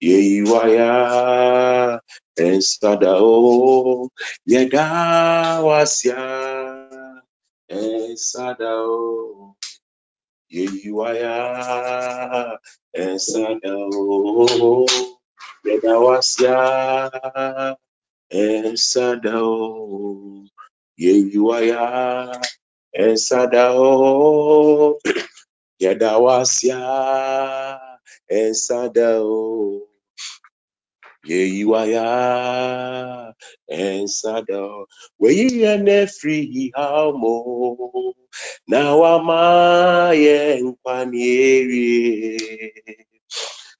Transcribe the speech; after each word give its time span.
Yeyiwaya 0.00 2.00
ensadao 2.36 4.10
Yadawasia 4.46 6.16
ensadao. 7.68 9.56
Yeyiwaya 10.48 12.58
ensadao 12.94 14.86
Yadawasia 15.64 16.56
ensadao. 18.30 20.44
Yeyiwaya 20.96 22.40
ensadao 22.92 24.98
El 28.30 28.54
Shaddai, 28.54 29.80
Yeyiwaya, 31.26 32.06
El 33.70 34.06
Shaddai. 34.08 34.84
We 35.18 35.64
hamo. 36.76 38.14
Now 38.68 39.04
am 39.20 39.30
I 39.30 40.14
in 40.58 40.76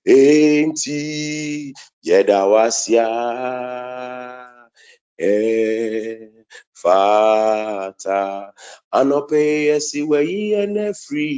Enti 0.06 1.72
Yedawasia. 2.04 3.06
Eh. 5.18 6.35
Fata 6.82 8.20
anope 8.98 9.42
esiwe 9.76 10.18
ihe 10.40 10.62
nefri 10.74 11.28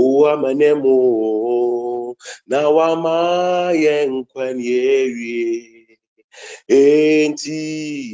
ụwa 0.00 0.30
menemo 0.42 0.96
na 2.50 2.60
wamaye 2.76 3.94
nkwenye 4.14 4.78
erie 5.00 5.98
enti 6.80 7.60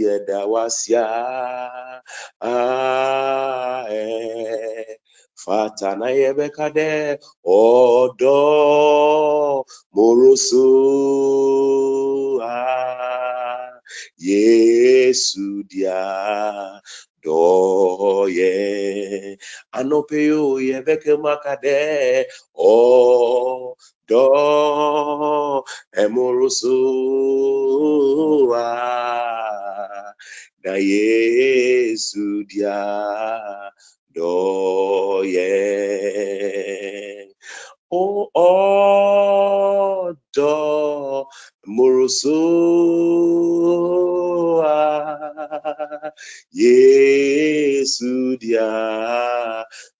yedawasia 0.03 1.05
ae 2.53 4.05
fata 5.45 5.89
na 6.01 6.09
yebekade 6.19 6.91
odo 7.45 8.41
moroso 9.95 10.67
ae 12.43 13.66
yesu 14.19 15.63
dia 15.69 16.81
doye. 17.23 19.39
Anopeyo 19.73 20.61
yebeke 20.61 21.17
makade 21.19 22.27
o 22.55 23.77
do. 24.09 25.65
Emorosoa 25.97 26.55
na 30.65 30.75
yesu 30.79 32.45
dia 32.49 33.73
doye. 34.15 35.47
O 37.91 38.31
odo 38.35 40.17
morosoa 41.67 42.37
yesu 46.53 48.37
dia 48.41 48.71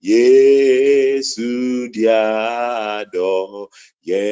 Yesu 0.00 1.88
diado 1.90 3.68
ye 4.02 4.28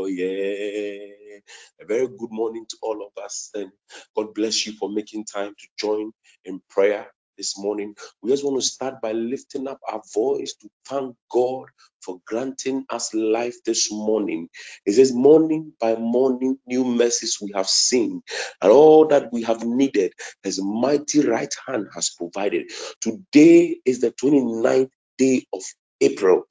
ye 0.08 1.44
a 1.77 1.77
very 1.88 2.08
good 2.08 2.32
morning 2.32 2.66
to 2.70 2.78
all 2.84 3.06
of 3.06 3.24
us 3.24 3.52
and 3.56 3.72
God 4.16 4.34
bless 4.36 4.68
you 4.68 4.74
for 4.74 4.90
making 4.90 5.26
time 5.26 5.54
to 5.60 5.68
join 5.80 6.12
in 6.46 6.62
prayer 6.70 7.08
this 7.38 7.58
morning. 7.58 7.96
We 8.22 8.32
just 8.32 8.46
want 8.46 8.62
to 8.62 8.68
start 8.68 9.02
by 9.02 9.14
lifting 9.14 9.68
up 9.68 9.80
our 9.92 10.02
voice 10.14 10.56
to 10.62 10.70
thank 10.88 11.16
God 11.32 11.68
for 12.04 12.20
granting 12.28 12.86
us 12.90 13.14
life 13.14 13.56
this 13.66 13.92
morning. 13.92 14.50
It 14.86 14.94
says, 14.94 15.14
morning 15.14 15.74
by 15.82 15.96
morning, 15.96 16.60
new 16.68 16.86
mercies 16.86 17.40
we 17.42 17.54
have 17.56 17.68
seen, 17.70 18.24
and 18.62 18.72
all 18.72 19.08
that 19.10 19.34
we 19.34 19.44
have 19.44 19.64
needed, 19.66 20.14
His 20.44 20.62
mighty 20.64 21.22
right 21.22 21.54
hand 21.68 21.88
has 21.96 22.12
provided. 22.12 22.72
Today 23.02 23.78
is 23.86 24.02
the 24.02 24.12
29th 24.12 24.90
day 25.18 25.46
of 25.54 25.64
April. 26.02 26.44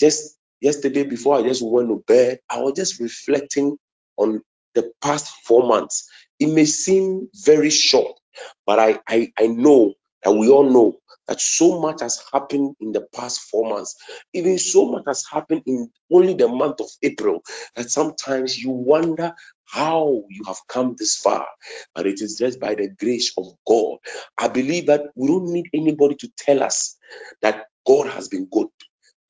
Just 0.00 0.36
yesterday, 0.60 1.04
before 1.04 1.36
I 1.38 1.42
just 1.42 1.62
went 1.64 1.88
to 1.88 2.02
bed, 2.06 2.40
I 2.50 2.60
was 2.60 2.74
just 2.76 3.00
reflecting 3.00 3.78
on 4.18 4.42
the 4.74 4.92
past 5.02 5.28
four 5.46 5.66
months. 5.68 6.08
It 6.40 6.48
may 6.48 6.66
seem 6.66 7.28
very 7.34 7.70
short, 7.70 8.18
but 8.66 8.78
I, 8.78 9.00
I, 9.08 9.32
I 9.38 9.48
know 9.48 9.94
that 10.24 10.32
we 10.32 10.48
all 10.50 10.70
know 10.70 10.98
that 11.28 11.40
so 11.40 11.80
much 11.80 12.02
has 12.02 12.22
happened 12.32 12.76
in 12.80 12.92
the 12.92 13.06
past 13.14 13.40
four 13.42 13.68
months. 13.70 13.96
Even 14.34 14.58
so 14.58 14.90
much 14.92 15.04
has 15.08 15.24
happened 15.30 15.62
in 15.66 15.90
only 16.12 16.34
the 16.34 16.48
month 16.48 16.80
of 16.80 16.88
April 17.02 17.42
that 17.76 17.90
sometimes 17.90 18.58
you 18.58 18.70
wonder 18.70 19.34
how 19.66 20.24
you 20.30 20.44
have 20.46 20.58
come 20.68 20.96
this 20.98 21.16
far. 21.16 21.46
But 21.94 22.06
it 22.06 22.20
is 22.22 22.36
just 22.38 22.60
by 22.60 22.74
the 22.76 22.90
grace 22.98 23.32
of 23.38 23.46
God. 23.66 23.98
I 24.38 24.48
believe 24.48 24.86
that 24.88 25.02
we 25.16 25.28
don't 25.28 25.52
need 25.52 25.66
anybody 25.74 26.16
to 26.16 26.30
tell 26.38 26.62
us 26.62 26.96
that 27.42 27.66
God 27.86 28.08
has 28.08 28.28
been 28.28 28.46
good. 28.52 28.68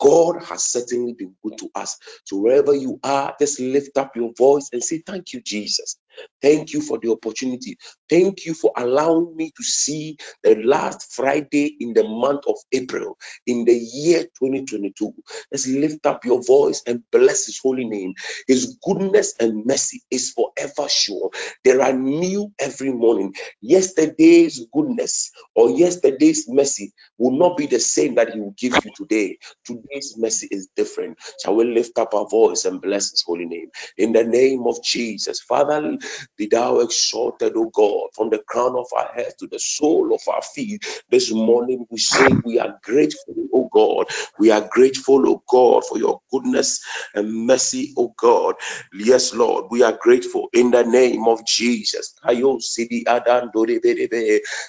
God 0.01 0.43
has 0.45 0.65
certainly 0.65 1.15
been 1.15 1.37
good 1.45 1.59
to 1.59 1.71
us. 1.75 1.99
So 2.25 2.39
wherever 2.39 2.75
you 2.75 3.01
are, 3.05 3.35
just 3.41 3.61
lift 3.61 3.99
up 3.99 4.17
your 4.17 4.33
voice 4.37 4.71
and 4.73 4.85
say, 4.85 5.03
Thank 5.07 5.33
you, 5.35 5.43
Jesus. 5.43 5.97
Thank 6.43 6.73
you 6.75 6.83
for 6.83 6.99
the 6.99 7.13
opportunity. 7.13 7.79
Thank 8.11 8.47
you 8.47 8.55
for 8.55 8.73
allowing 8.77 9.37
me 9.37 9.53
to 9.57 9.63
see 9.65 10.19
the 10.45 10.57
last 10.57 11.13
Friday 11.15 11.77
in 11.81 11.95
the 11.95 12.05
month 12.05 12.43
of 12.49 12.57
April 12.73 13.19
in 13.47 13.65
the 13.67 13.75
year 13.75 14.25
2022. 14.39 15.13
Let's 15.53 15.69
lift 15.69 16.07
up 16.07 16.25
your 16.25 16.43
voice 16.45 16.83
and 16.87 17.03
bless 17.13 17.47
His 17.47 17.61
holy 17.63 17.87
name. 17.87 18.15
His 18.49 18.79
goodness 18.85 19.35
and 19.41 19.67
mercy 19.67 20.03
is 20.11 20.33
forever 20.33 20.89
sure. 20.89 21.31
There 21.65 21.83
are 21.83 21.93
new 21.95 22.53
every 22.61 22.93
morning. 22.93 23.35
Yesterday's 23.63 24.67
goodness 24.73 25.33
or 25.55 25.71
yesterday's 25.71 26.47
mercy 26.49 26.93
will 27.19 27.39
not 27.39 27.57
be 27.59 27.67
the 27.67 27.81
same 27.81 28.17
that 28.17 28.35
He 28.35 28.41
will 28.41 28.55
give 28.59 28.75
you 28.85 28.93
today. 28.97 29.39
Today's 29.67 30.15
mercy 30.19 30.49
is 30.51 30.69
different. 30.77 31.19
Shall 31.43 31.57
we 31.57 31.65
lift 31.67 31.99
up 31.99 32.15
our 32.15 32.29
voice 32.29 32.65
and 32.67 32.81
bless 32.83 33.11
His 33.13 33.25
holy 33.27 33.47
name? 33.47 33.71
In 33.99 34.13
the 34.13 34.25
name 34.25 34.65
of 34.67 34.83
Jesus, 34.85 35.41
Father, 35.41 35.99
Be 36.37 36.47
thou 36.47 36.81
exalted, 36.81 37.55
O 37.57 37.67
God, 37.71 38.11
from 38.15 38.31
the 38.31 38.39
crown 38.47 38.77
of 38.77 38.87
our 38.97 39.13
head 39.15 39.35
to 39.41 39.47
the 39.49 39.59
sole 39.61 40.15
of 40.15 40.23
our 40.29 40.43
feet. 40.43 40.85
This 41.11 41.33
morning 41.33 41.87
we 41.91 41.99
say 41.99 42.29
we 42.45 42.59
are 42.61 42.79
grateful, 42.83 43.35
O 43.55 43.69
God. 43.73 44.07
We 44.39 44.51
are 44.53 44.67
grateful, 44.71 45.29
O 45.29 45.43
God, 45.49 45.85
for 45.87 45.99
your 45.99 46.23
goodness 46.33 46.83
and 47.15 47.47
mercy, 47.47 47.95
O 47.99 48.15
God. 48.19 48.57
Yes, 48.95 49.35
Lord, 49.35 49.67
we 49.71 49.83
are 49.83 49.93
grateful 50.01 50.49
in 50.53 50.71
the 50.73 50.85
name 50.85 51.29
of 51.29 51.47
Jesus. 51.47 52.15
Sidi 52.61 53.05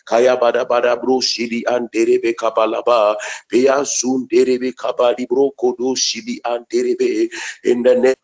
kaya 0.06 0.38
bro 0.38 0.52
kabali 4.76 5.28
bro 5.30 5.52
derebe 6.72 7.30
in 7.64 7.84
the 7.84 7.96
name 7.96 8.16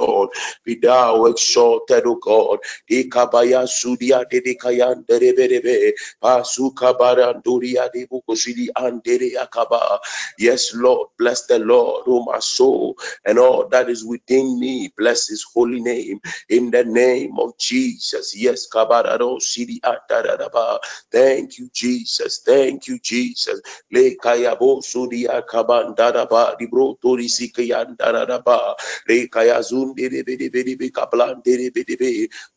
Lord, 0.00 0.30
be 0.64 0.76
thou 0.76 1.26
exalted, 1.26 2.04
O 2.06 2.16
God. 2.16 2.60
Ikabaya 2.90 3.64
sudia 3.68 4.24
dedekayan 4.30 5.06
derebebe, 5.06 5.92
pasuka 6.22 6.94
baranduria 6.98 7.90
de 7.92 8.06
bukosidi 8.06 8.68
andere 8.76 9.36
akaba. 9.40 10.00
Yes, 10.38 10.74
Lord, 10.74 11.08
bless 11.18 11.46
the 11.46 11.58
Lord, 11.60 12.04
O 12.08 12.24
my 12.24 12.40
soul, 12.40 12.96
and 13.24 13.38
all 13.38 13.68
that 13.70 13.88
is 13.90 14.04
within 14.04 14.60
me. 14.60 14.92
Bless 14.98 15.28
his 15.28 15.44
holy 15.54 15.80
name 15.80 16.20
in 16.50 16.70
the 16.70 16.84
name 16.84 17.38
of 17.40 17.58
Jesus. 17.58 18.36
Yes, 18.36 18.68
kabarado 18.68 19.40
sidi 19.42 19.80
ataradaba. 19.80 20.78
Thank 21.12 21.58
you, 21.58 21.70
Jesus. 21.74 22.42
Thank 22.46 22.88
you, 22.88 22.98
Jesus. 23.00 23.60
Le 23.90 24.16
kayabo 24.16 24.82
sudia 24.84 25.42
kabandaraba, 25.48 26.56
libro 26.60 26.98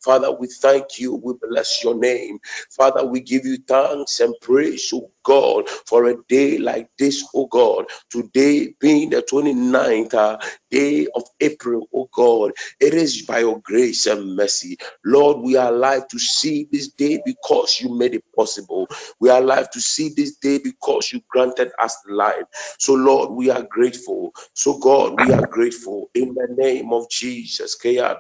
Father, 0.02 0.32
we 0.34 0.48
thank 0.48 1.00
you. 1.00 1.16
We 1.16 1.34
bless 1.50 1.84
your 1.84 1.96
name. 1.96 2.40
Father, 2.72 3.06
we 3.06 3.22
give 3.22 3.46
you 3.46 3.58
thanks 3.68 4.20
and 4.22 4.36
praise, 4.42 4.92
oh 4.94 5.12
God, 5.26 5.70
for 5.70 6.08
a 6.08 6.16
day 6.30 6.60
like 6.60 6.90
this, 7.00 7.28
oh 7.36 7.48
God. 7.48 7.88
Today 8.12 8.76
being 8.82 9.12
the 9.12 9.24
29th 9.24 10.16
uh, 10.16 10.40
day 10.72 11.08
of 11.16 11.24
April, 11.42 11.90
oh 11.96 12.10
God. 12.14 12.54
It 12.82 12.94
is 12.96 13.24
by 13.24 13.40
your 13.42 13.62
grace 13.62 14.08
and 14.08 14.38
mercy. 14.38 14.78
Lord, 15.06 15.40
we 15.40 15.58
are 15.58 15.74
alive 15.74 16.08
to 16.10 16.20
see 16.20 16.70
this 16.72 16.90
day 16.90 17.22
because 17.26 17.80
you 17.82 17.98
made 17.98 18.16
it 18.16 18.26
possible. 18.36 18.88
We 19.20 19.30
are 19.32 19.42
alive 19.42 19.72
to 19.72 19.82
see 19.82 20.12
this 20.16 20.38
day 20.38 20.60
because 20.60 21.12
you 21.14 21.22
granted 21.30 21.72
us 21.80 21.98
life. 22.10 22.46
So, 22.80 22.94
Lord, 22.96 23.32
we 23.32 23.50
are 23.52 23.64
grateful. 23.64 24.34
So, 24.54 24.80
God, 24.80 25.16
we 25.20 25.34
are 25.34 25.46
grateful 25.46 26.12
in 26.16 26.36
the 26.36 26.48
name 26.58 26.94
of 26.94 27.10
Jesus. 27.10 27.76
Kaya 27.76 28.20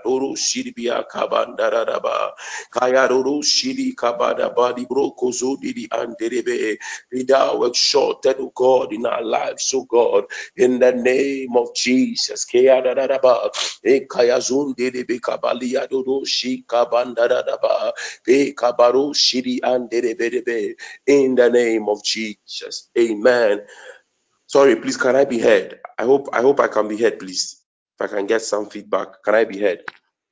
kozo 5.17 5.57
didi 5.61 5.87
anderebe. 5.89 6.77
Be 7.11 7.23
thou 7.23 7.63
exalted, 7.63 8.37
O 8.39 8.51
God, 8.55 8.93
in 8.93 9.05
our 9.05 9.23
lives, 9.23 9.63
so 9.65 9.85
God, 9.85 10.25
in 10.57 10.79
the 10.79 10.93
name 10.93 11.55
of 11.57 11.75
Jesus. 11.75 12.45
Kaya 12.45 12.81
daraba. 12.83 13.49
Kaya 14.09 14.37
zundebe 14.39 15.19
kabalia 15.21 15.89
doro 15.89 16.25
shi 16.25 16.63
kabandaraba. 16.67 17.93
Kabaro 18.55 19.13
shiri 19.15 19.59
anderebe. 19.61 20.75
In 21.07 21.35
the 21.35 21.49
name 21.49 21.89
of 21.89 22.03
Jesus. 22.03 22.89
Amen. 22.97 23.61
Sorry, 24.47 24.77
please, 24.77 24.97
can 24.97 25.15
I 25.17 25.25
be 25.25 25.39
heard? 25.39 25.79
I 25.99 26.03
hope 26.05 26.29
I 26.33 26.41
hope 26.41 26.59
I 26.61 26.67
can 26.69 26.87
be 26.87 26.97
heard, 26.97 27.19
please. 27.19 27.61
If 27.99 28.11
I 28.11 28.15
can 28.17 28.27
get 28.27 28.43
some 28.43 28.69
feedback, 28.69 29.23
can 29.23 29.35
I 29.35 29.45
be 29.45 29.59
heard? 29.59 29.81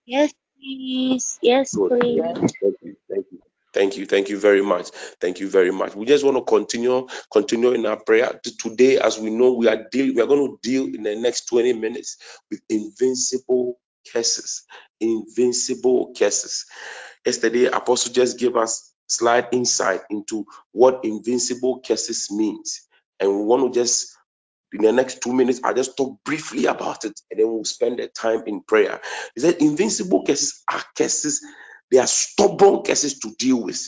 Yes, 0.06 0.33
please. 0.57 1.39
Yes, 1.42 1.75
Good. 1.75 1.94
please. 2.00 2.24
Thank 2.62 2.75
you. 2.83 2.95
Thank 3.09 3.27
you. 3.31 3.42
Thank 3.73 3.97
you. 3.97 4.05
Thank 4.07 4.29
you 4.29 4.39
very 4.39 4.63
much. 4.63 4.89
Thank 5.21 5.39
you 5.39 5.49
very 5.49 5.71
much. 5.71 5.95
We 5.95 6.05
just 6.05 6.25
want 6.25 6.37
to 6.37 6.43
continue, 6.43 7.07
continue 7.31 7.71
in 7.71 7.85
our 7.87 7.97
prayer 8.03 8.39
today. 8.59 8.99
As 8.99 9.19
we 9.19 9.31
know, 9.31 9.53
we 9.53 9.69
are 9.69 9.87
deal, 9.91 10.15
we 10.15 10.21
are 10.21 10.27
going 10.27 10.47
to 10.47 10.59
deal 10.63 10.85
in 10.93 11.03
the 11.03 11.15
next 11.15 11.47
20 11.47 11.73
minutes 11.73 12.17
with 12.51 12.61
invincible 12.69 13.79
curses. 14.13 14.63
Invincible 15.01 16.13
curses. 16.17 16.65
Yesterday, 17.25 17.65
Apostle 17.67 18.13
just 18.13 18.39
gave 18.39 18.57
us 18.57 18.93
slight 19.07 19.49
insight 19.53 20.01
into 20.09 20.45
what 20.73 21.05
invincible 21.05 21.81
curses 21.87 22.29
means. 22.31 22.81
And 23.19 23.29
we 23.31 23.43
want 23.43 23.73
to 23.73 23.79
just 23.79 24.07
in 24.73 24.83
the 24.83 24.91
next 24.91 25.21
two 25.23 25.33
minutes, 25.33 25.61
I'll 25.63 25.73
just 25.73 25.97
talk 25.97 26.23
briefly 26.25 26.65
about 26.67 27.05
it 27.05 27.19
and 27.31 27.39
then 27.39 27.47
we'll 27.51 27.65
spend 27.65 27.99
the 27.99 28.07
time 28.07 28.43
in 28.47 28.61
prayer. 28.61 29.01
He 29.35 29.41
said, 29.41 29.55
Invincible 29.61 30.23
curses 30.25 30.63
are 30.71 30.83
cases, 30.95 31.43
they 31.94 32.00
are 32.00 32.07
stubborn 32.07 32.84
cases 32.84 33.19
to 33.22 33.36
deal 33.40 33.63
with. 33.63 33.81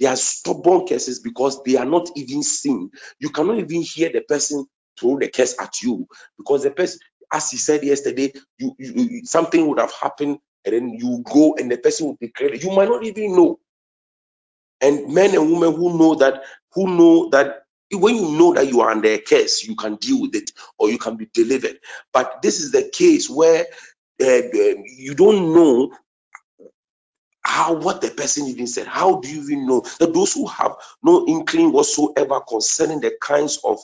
They 0.00 0.06
are 0.06 0.16
stubborn 0.16 0.86
cases 0.86 1.20
because 1.20 1.62
they 1.64 1.76
are 1.76 1.86
not 1.86 2.10
even 2.16 2.42
seen. 2.42 2.90
You 3.20 3.30
cannot 3.30 3.58
even 3.58 3.82
hear 3.82 4.10
the 4.12 4.22
person 4.22 4.66
throw 4.98 5.18
the 5.18 5.28
curse 5.28 5.56
at 5.60 5.82
you 5.82 6.06
because 6.38 6.64
the 6.64 6.72
person, 6.72 7.00
as 7.32 7.50
he 7.50 7.58
said 7.58 7.84
yesterday, 7.84 8.32
you, 8.58 8.74
you, 8.78 9.26
something 9.26 9.66
would 9.68 9.80
have 9.80 9.92
happened 9.92 10.38
and 10.64 10.74
then 10.74 10.90
you 10.90 11.24
go 11.32 11.56
and 11.58 11.70
the 11.70 11.78
person 11.78 12.08
would 12.08 12.18
be 12.20 12.32
it. 12.40 12.64
You 12.64 12.72
might 12.72 12.88
not 12.88 13.04
even 13.04 13.36
know 13.36 13.54
and 14.80 15.12
men 15.12 15.34
and 15.34 15.50
women 15.52 15.74
who 15.74 15.98
know 15.98 16.14
that 16.16 16.42
who 16.72 16.86
know 16.96 17.28
that 17.30 17.64
when 17.92 18.16
you 18.16 18.32
know 18.38 18.52
that 18.54 18.68
you 18.68 18.80
are 18.80 18.90
under 18.90 19.08
a 19.08 19.18
curse 19.18 19.64
you 19.64 19.74
can 19.76 19.96
deal 19.96 20.20
with 20.20 20.34
it 20.34 20.52
or 20.78 20.90
you 20.90 20.98
can 20.98 21.16
be 21.16 21.28
delivered 21.32 21.78
but 22.12 22.42
this 22.42 22.60
is 22.60 22.72
the 22.72 22.88
case 22.92 23.30
where 23.30 23.64
uh, 24.22 24.42
you 24.96 25.14
don't 25.14 25.54
know 25.54 25.90
how 27.46 27.74
what 27.74 28.00
the 28.00 28.10
person 28.10 28.48
even 28.48 28.66
said. 28.66 28.88
How 28.88 29.20
do 29.20 29.28
you 29.28 29.42
even 29.42 29.66
know? 29.68 29.82
That 30.00 30.12
those 30.12 30.34
who 30.34 30.46
have 30.48 30.72
no 31.02 31.26
inkling 31.28 31.72
whatsoever 31.72 32.40
concerning 32.40 33.00
the 33.00 33.16
kinds 33.20 33.60
of 33.64 33.78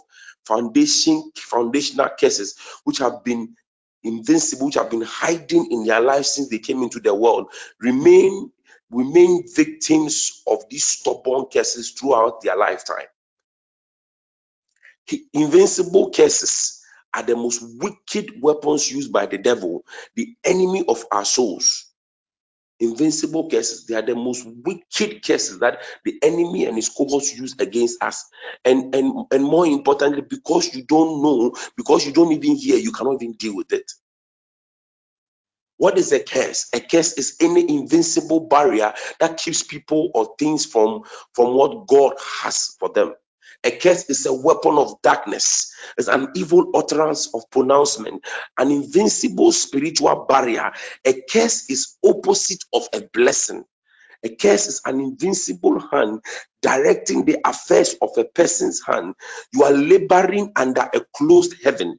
foundation 0.47 1.31
foundational 1.37 2.09
cases 2.19 2.57
which 2.85 2.99
have 2.99 3.23
been 3.25 3.55
invincible 4.03 4.67
which 4.67 4.75
have 4.75 4.91
been 4.91 5.03
hiding 5.03 5.69
in 5.71 5.85
their 5.85 6.01
lives 6.01 6.31
since 6.31 6.49
they 6.49 6.59
came 6.59 6.83
into 6.83 7.01
the 7.01 7.15
world 7.15 7.47
remain 7.81 8.51
remain 8.91 9.45
victims 9.55 10.43
of 10.49 10.69
these 10.69 10.85
stubborn 10.85 11.47
cases 11.51 11.93
throughout 11.93 12.43
their 12.43 12.57
lifetime. 12.57 13.07
Invincible 15.35 16.11
cases 16.11 16.83
are 17.15 17.23
the 17.23 17.37
most 17.37 17.63
wicked 17.81 18.33
weapons 18.43 18.91
used 18.93 19.13
by 19.13 19.27
the 19.27 19.39
devil 19.39 19.85
the 20.17 20.37
enemy 20.45 20.85
of 20.89 21.05
our 21.13 21.25
souls 21.25 21.92
invincible 22.83 23.51
curses. 23.51 23.87
They 23.87 23.97
are 23.97 24.03
the 24.03 24.17
most 24.17 24.47
wicked 24.47 25.25
curses 25.27 25.61
that 25.61 25.83
the 26.05 26.19
enemy 26.23 26.67
and 26.67 26.77
his 26.77 26.91
cohorts 26.91 27.37
use 27.37 27.57
against 27.61 28.03
us. 28.03 28.27
And 28.65 28.95
and 28.95 29.27
and 29.33 29.45
more 29.45 29.67
importantly, 29.67 30.23
because 30.23 30.75
you 30.75 30.85
don't 30.85 31.23
know, 31.23 31.55
because 31.77 32.07
you 32.07 32.13
don't 32.13 32.33
even 32.33 32.57
hear, 32.57 32.79
you 32.79 32.93
cannot 32.93 33.23
even 33.23 33.35
deal 33.35 33.57
with 33.57 33.73
it. 33.73 33.91
What 35.79 35.99
is 35.99 36.13
a 36.13 36.21
curse? 36.21 36.69
A 36.75 36.81
curse 36.81 37.19
is 37.19 37.37
any 37.41 37.69
invincible 37.79 38.41
barrier 38.49 38.95
that 39.21 39.39
keeps 39.39 39.63
people 39.63 40.11
or 40.15 40.35
things 40.39 40.67
from, 40.67 41.03
from 41.35 41.55
what 41.55 41.87
God 41.89 42.15
has 42.43 42.77
for 42.81 42.91
them. 42.91 43.15
A 43.65 43.71
curse 43.73 44.09
is 44.11 44.27
a 44.27 44.33
weapon 44.33 44.79
of 44.79 45.01
darkness. 45.03 45.73
It's 45.99 46.09
an 46.09 46.29
evil 46.35 46.71
utterance 46.75 47.35
of 47.35 47.51
pronouncement, 47.51 48.25
an 48.59 48.71
invincible 48.71 49.53
spiritual 49.53 50.27
barrier. 50.29 50.73
A 51.05 51.23
curse 51.31 51.71
is 51.71 51.97
opposite 52.05 52.65
of 52.75 52.89
a 52.95 53.03
blessing. 53.13 53.65
A 54.25 54.31
curse 54.35 54.69
is 54.69 54.83
an 54.87 55.01
invincible 55.01 55.81
hand 55.81 56.21
directing 56.63 57.25
the 57.25 57.39
affairs 57.45 57.97
of 58.03 58.11
a 58.19 58.25
person's 58.25 58.83
hand. 58.87 59.15
You 59.53 59.65
are 59.65 59.73
laboring 59.73 60.53
under 60.57 60.83
a 60.83 61.01
closed 61.15 61.55
heaven 61.65 61.99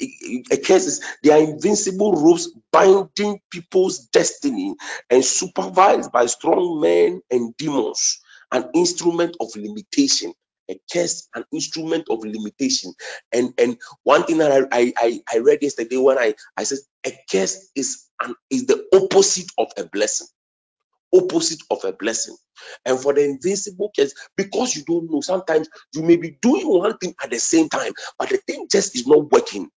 a 0.00 0.56
curse 0.58 0.86
is 0.86 1.02
they 1.22 1.30
are 1.30 1.40
invincible 1.42 2.12
ropes 2.12 2.50
binding 2.72 3.40
people's 3.50 4.00
destiny 4.12 4.74
and 5.10 5.24
supervised 5.24 6.12
by 6.12 6.26
strong 6.26 6.80
men 6.80 7.20
and 7.30 7.56
demons 7.56 8.20
an 8.52 8.70
instrument 8.74 9.36
of 9.40 9.48
limitation 9.56 10.32
a 10.70 10.80
curse 10.92 11.28
an 11.34 11.44
instrument 11.52 12.06
of 12.10 12.24
limitation. 12.24 12.94
And 13.32 13.54
and 13.58 13.78
one 14.04 14.24
thing 14.24 14.38
that 14.38 14.68
i 14.72 14.92
i, 14.96 15.20
I 15.32 15.38
read 15.38 15.60
yesterday 15.62 15.96
when 15.98 16.18
i 16.18 16.34
i 16.56 16.64
said 16.64 16.78
a 17.06 17.12
curse 17.30 17.70
is 17.76 18.06
an 18.22 18.34
is 18.50 18.66
the 18.66 18.86
opposite 18.94 19.50
of 19.58 19.68
a 19.78 19.84
blessing. 19.86 20.28
Opposite 21.14 21.60
of 21.70 21.84
a 21.84 21.92
blessing. 21.92 22.36
And 22.86 23.00
for 23.00 23.14
the 23.14 23.24
invincible 23.24 23.90
case 23.96 24.14
because 24.36 24.76
you 24.76 24.84
don't 24.84 25.10
know 25.12 25.22
sometimes 25.22 25.68
you 25.94 26.02
may 26.02 26.16
be 26.16 26.38
doing 26.42 26.68
one 26.68 26.98
thing 26.98 27.14
at 27.22 27.30
the 27.30 27.40
same 27.40 27.68
time 27.68 27.92
but 28.18 28.30
the 28.30 28.38
thing 28.38 28.68
just 28.70 28.96
is 28.96 29.06
not 29.06 29.30
working. 29.32 29.70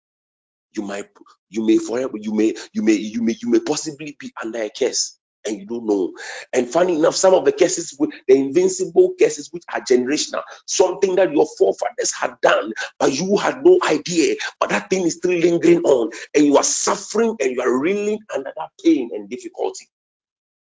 You 0.76 0.82
might 0.82 1.08
you 1.50 1.66
may 1.66 1.78
forever 1.78 2.14
you 2.16 2.34
may 2.34 2.54
you 2.74 2.82
may 2.82 2.94
you 2.94 3.22
may 3.22 3.36
you 3.42 3.50
may 3.50 3.60
possibly 3.60 4.16
be 4.20 4.32
under 4.42 4.62
a 4.62 4.70
curse 4.70 5.19
and 5.46 5.58
you 5.60 5.66
don't 5.66 5.86
know 5.86 6.12
and 6.52 6.68
funny 6.68 6.96
enough 6.96 7.14
some 7.14 7.34
of 7.34 7.44
the 7.44 7.52
cases 7.52 7.96
with 7.98 8.10
the 8.28 8.34
invincible 8.34 9.14
cases 9.18 9.48
which 9.52 9.64
are 9.72 9.80
generational 9.82 10.42
something 10.66 11.16
that 11.16 11.32
your 11.32 11.46
forefathers 11.58 12.12
had 12.12 12.34
done 12.42 12.72
but 12.98 13.12
you 13.12 13.36
had 13.36 13.64
no 13.64 13.78
idea 13.88 14.36
but 14.60 14.70
that 14.70 14.90
thing 14.90 15.04
is 15.06 15.16
still 15.16 15.32
lingering 15.32 15.82
on 15.82 16.10
and 16.34 16.46
you 16.46 16.56
are 16.56 16.64
suffering 16.64 17.36
and 17.40 17.52
you 17.52 17.60
are 17.62 17.80
reeling 17.80 18.18
under 18.34 18.52
that 18.56 18.70
pain 18.84 19.10
and 19.14 19.30
difficulty 19.30 19.86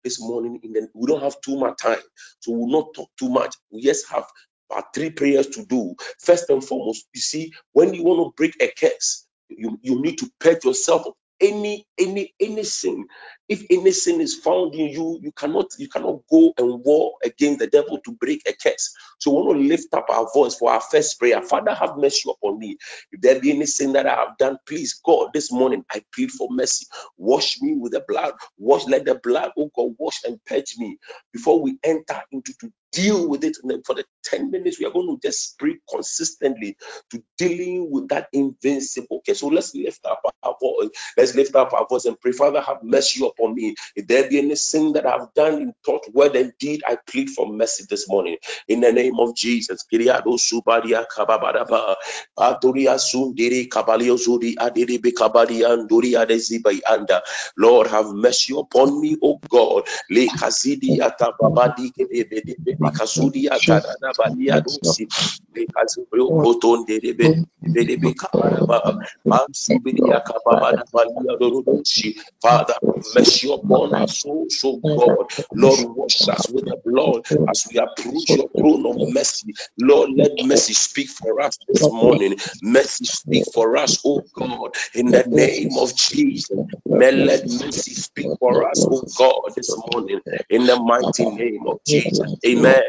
this 0.03 0.21
morning. 0.21 0.59
In 0.63 0.73
the, 0.73 0.89
we 0.95 1.07
don't 1.07 1.23
have 1.23 1.41
too 1.41 1.59
much 1.59 1.79
time, 1.79 1.99
so 2.41 2.53
we'll 2.53 2.69
not 2.69 2.95
talk 2.95 3.09
too 3.19 3.29
much. 3.29 3.55
We 3.71 3.83
just 3.83 4.09
have 4.11 4.25
about 4.71 4.95
three 4.95 5.11
prayers 5.11 5.47
to 5.49 5.65
do. 5.65 5.95
First 6.21 6.49
and 6.51 6.63
foremost, 6.65 7.07
you 7.15 7.21
see, 7.21 7.53
when 7.73 7.95
you 7.95 8.03
want 8.05 8.19
to 8.19 8.33
break 8.37 8.57
a 8.61 8.71
curse, 8.77 9.27
you, 9.49 9.79
you 9.83 10.01
need 10.01 10.19
to 10.19 10.31
purge 10.39 10.65
yourself 10.65 11.07
any 11.41 11.88
any 12.00 12.33
any 12.39 12.63
sin. 12.63 13.05
If 13.50 13.65
any 13.71 13.91
sin 13.91 14.21
is 14.21 14.36
found 14.36 14.75
in 14.75 14.89
you 14.89 15.19
you 15.21 15.31
cannot 15.33 15.67
you 15.79 15.89
cannot 15.89 16.21
go 16.31 16.53
and 16.57 16.83
war 16.86 17.13
against 17.25 17.60
the 17.60 17.67
devil 17.67 18.00
to 18.05 18.13
break 18.13 18.43
a 18.48 18.53
curse. 18.53 18.93
So 19.19 19.31
we 19.31 19.43
want 19.43 19.60
to 19.62 19.65
lift 19.67 19.93
up 19.93 20.07
our 20.10 20.27
voice 20.33 20.55
for 20.55 20.71
our 20.71 20.81
first 20.81 21.19
prayer. 21.19 21.41
Father 21.43 21.74
have 21.75 21.98
mercy 21.98 22.29
upon 22.31 22.60
me. 22.60 22.77
If 23.12 23.21
there 23.21 23.39
be 23.41 23.51
any 23.51 23.67
sin 23.67 23.93
that 23.93 24.07
i 24.07 24.15
have 24.15 24.38
done 24.39 24.57
please 24.67 25.00
god 25.05 25.29
this 25.33 25.51
morning 25.51 25.86
i 25.91 26.03
plead 26.15 26.31
for 26.31 26.50
mercy. 26.51 26.88
Wash 27.17 27.62
me 27.62 27.75
with 27.75 27.93
the 27.93 28.03
blood. 28.07 28.33
Wash 28.57 28.86
let 28.88 29.05
the 29.05 29.15
blood 29.15 29.51
oh 29.57 29.71
god 29.75 29.93
wash 30.00 30.19
and 30.25 30.39
purge 30.45 30.75
me 30.77 30.98
before 31.33 31.62
we 31.62 31.77
enter 31.83 32.21
into 32.31 32.53
to 32.62 32.71
deal 32.93 33.29
with 33.29 33.43
it 33.43 33.57
and 33.63 33.86
for 33.86 33.95
the 33.95 34.05
10 34.23 34.51
minutes 34.51 34.79
we 34.79 34.85
are 34.85 34.91
going 34.91 35.07
to 35.07 35.19
just 35.27 35.57
pray 35.59 35.77
consistently 35.89 36.77
to 37.11 37.23
dealing 37.37 37.89
with 37.91 38.09
that 38.09 38.27
invincible. 38.33 39.17
Okay 39.17 39.33
so 39.33 39.47
let's 39.47 39.75
lift 39.75 40.05
up 40.05 40.21
our 40.43 40.55
voice. 40.61 40.89
Let's 41.17 41.35
lift 41.35 41.55
up 41.55 41.73
our 41.73 41.87
voice 41.87 42.05
and 42.05 42.19
pray. 42.19 42.31
Father 42.31 42.61
have 42.61 42.83
mercy 42.83 43.25
upon 43.25 43.55
me. 43.55 43.75
If 43.95 44.07
there 44.07 44.29
be 44.29 44.39
any 44.39 44.55
sin 44.55 44.93
that 44.93 45.05
i've 45.05 45.33
done 45.33 45.53
in 45.61 45.73
thought 45.85 46.05
word 46.13 46.35
and 46.35 46.53
deed 46.59 46.83
i 46.87 46.97
plead 47.07 47.29
for 47.29 47.51
mercy 47.51 47.85
this 47.89 48.09
morning. 48.09 48.37
In 48.67 48.81
the 48.81 48.91
name 48.91 49.19
of 49.19 49.35
jesus. 49.35 49.85
Kiriado 49.91 50.37
subadia 50.37 51.05
kababadaba, 51.07 51.95
aturia 52.37 52.99
sundiri 52.99 53.67
kabalio 53.69 54.17
zudi 54.17 54.55
adiri 54.55 54.99
bikabadi 55.01 55.63
anduri 55.65 56.13
adezibai 56.15 56.81
anda. 56.89 57.21
lord 57.57 57.87
have 57.87 58.13
mercy 58.13 58.53
upon 58.57 59.01
me 59.01 59.17
o 59.21 59.39
god. 59.49 59.83
Le 60.09 60.27
kazidi 60.27 60.99
atababadi 61.01 61.91
kedebede 61.91 62.55
bedi 62.65 62.91
kasudi 62.91 63.47
atadada 63.49 64.10
balia 64.17 64.61
dosi 64.61 65.07
le 65.55 65.67
kazibrio 65.67 66.31
kotonde 66.41 66.99
debede 67.01 67.43
bede 67.73 67.97
bikabaraba 67.97 68.93
Mansibidi 69.25 70.11
akababada 70.11 70.83
balia 70.93 71.37
dorodoshi. 71.39 72.15
Father, 72.41 72.73
have 72.73 73.05
mercy 73.15 73.53
upon 73.53 73.95
us, 73.95 74.23
oh, 74.27 74.45
so, 74.49 74.81
so 74.83 74.83
God. 74.95 75.27
Lord, 75.55 75.79
wash 75.95 76.27
us 76.29 76.49
with 76.49 76.65
the 76.65 76.77
blood 76.85 77.25
as 77.49 77.65
we 77.71 77.79
approach 77.79 78.35
your 78.35 78.49
throne 78.57 78.85
of 78.87 78.97
mercy. 79.01 79.53
Lord, 79.79 80.11
let 80.17 80.31
mercy 80.39 80.73
speak 80.73 81.09
for 81.09 81.41
us 81.41 81.57
this 81.67 81.89
morning. 81.91 82.35
Mercy 82.61 83.05
speak 83.05 83.45
for 83.53 83.77
us, 83.77 84.01
oh 84.05 84.23
God, 84.35 84.71
in 84.95 85.11
the 85.11 85.25
name 85.27 85.77
of 85.77 85.95
Jesus. 85.95 86.59
May 86.91 87.11
let 87.13 87.47
mercy 87.47 87.93
speak 87.95 88.27
for 88.39 88.67
us, 88.69 88.87
oh, 88.91 88.97
oh 88.99 89.09
God, 89.17 89.53
this 89.55 89.75
morning, 89.91 90.21
in 90.49 90.65
the 90.67 90.77
mighty 90.77 91.25
name 91.25 91.65
of 91.67 91.79
Jesus. 91.85 92.35
Amen. 92.47 92.83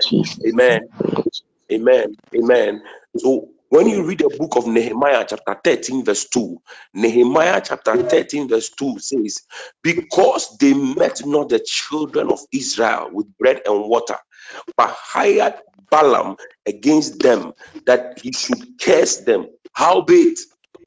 Amen. 0.47 0.81
Amen. 1.73 2.17
Amen. 2.37 2.83
So 3.19 3.49
when 3.71 3.89
you 3.89 4.05
read 4.07 4.21
the 4.21 4.31
book 4.39 4.57
of 4.57 4.67
Nehemiah, 4.69 5.27
chapter 5.29 5.57
13, 5.65 6.05
verse 6.05 6.29
2, 6.29 6.59
Nehemiah 6.95 7.61
chapter 7.65 7.97
13, 7.97 8.49
verse 8.49 8.71
2 8.71 9.01
says, 9.01 9.43
Because 9.83 10.57
they 10.61 10.75
met 10.75 11.27
not 11.27 11.49
the 11.49 11.61
children 11.65 12.31
of 12.31 12.41
Israel 12.55 13.11
with 13.13 13.27
bread 13.39 13.63
and 13.67 13.89
water, 13.89 14.17
but 14.77 14.91
hired 14.97 15.55
Balaam 15.91 16.37
against 16.67 17.21
them 17.21 17.53
that 17.87 18.21
he 18.23 18.33
should 18.33 18.63
curse 18.81 19.19
them. 19.19 19.47
Howbeit, 19.75 20.39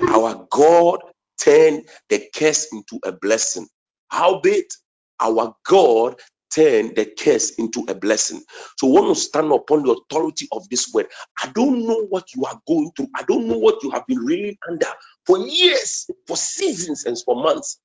our 0.08 0.48
God 0.52 1.00
turned 1.42 1.88
the 2.10 2.26
curse 2.36 2.70
into 2.74 3.00
a 3.04 3.12
blessing. 3.12 3.68
Howbeit, 4.10 4.74
our 5.20 5.56
God 5.68 6.16
turned 6.54 6.96
the 6.96 7.06
curse 7.06 7.52
into 7.52 7.86
a 7.90 7.96
blessing. 7.96 8.42
So, 8.78 8.88
want 8.88 9.16
to 9.16 9.22
stand 9.22 9.52
upon 9.52 9.84
the 9.84 9.94
authority 9.94 10.48
of 10.52 10.70
this 10.70 10.94
word. 10.94 11.08
I 11.42 11.52
don't 11.54 11.88
know 11.88 12.06
what 12.10 12.34
you 12.36 12.46
are 12.46 12.60
going 12.68 12.92
through. 12.96 13.10
I 13.16 13.24
don't 13.24 13.48
know 13.48 13.58
what 13.60 13.84
you 13.84 13.92
have 13.92 14.08
been 14.08 14.20
reeling 14.20 14.58
under 14.70 14.88
for 15.26 15.40
years, 15.40 16.10
for 16.28 16.38
seasons, 16.38 17.06
and 17.06 17.18
for 17.26 17.36
months. 17.36 17.80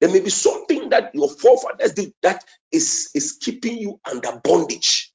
There 0.00 0.10
may 0.10 0.20
be 0.20 0.30
something 0.30 0.90
that 0.90 1.14
your 1.14 1.28
forefathers 1.30 1.94
did 1.94 2.12
that 2.22 2.44
is, 2.72 3.10
is 3.14 3.38
keeping 3.40 3.78
you 3.78 4.00
under 4.10 4.40
bondage 4.44 5.06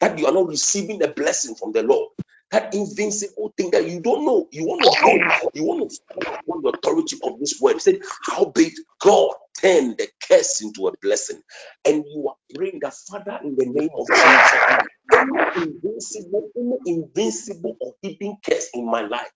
that 0.00 0.18
you 0.18 0.26
are 0.26 0.32
not 0.34 0.48
receiving 0.48 1.02
a 1.04 1.08
blessing 1.08 1.56
from 1.56 1.72
the 1.72 1.84
Lord. 1.84 2.10
That 2.52 2.74
invincible 2.74 3.52
thing 3.58 3.72
that 3.72 3.88
you 3.90 4.00
don't 4.00 4.24
know, 4.26 4.48
you 4.52 4.64
want 4.66 4.82
to 4.82 4.90
go, 5.04 5.50
you 5.54 5.64
want 5.66 5.90
to 5.90 5.96
stand 5.96 6.22
upon 6.46 6.62
the 6.62 6.70
authority 6.70 7.18
of 7.24 7.40
this 7.40 7.60
word. 7.60 7.74
He 7.74 7.80
said, 7.80 8.00
How 8.24 8.46
big 8.46 8.72
God 9.02 9.34
turn 9.60 9.96
the 9.98 10.08
curse 10.28 10.62
into 10.62 10.88
a 10.88 10.92
blessing. 11.02 11.42
And 11.86 12.04
you 12.06 12.28
are 12.28 12.36
praying 12.54 12.80
that 12.82 12.94
Father 12.94 13.40
in 13.44 13.56
the 13.56 13.66
name 13.66 13.90
of 13.96 14.08
Jesus. 14.08 14.88
Any 15.14 15.66
invincible, 15.66 16.50
any 16.56 16.76
invincible 16.86 17.76
or 17.80 17.94
hidden 18.02 18.38
curse 18.48 18.70
in 18.74 18.86
my 18.90 19.02
life 19.02 19.30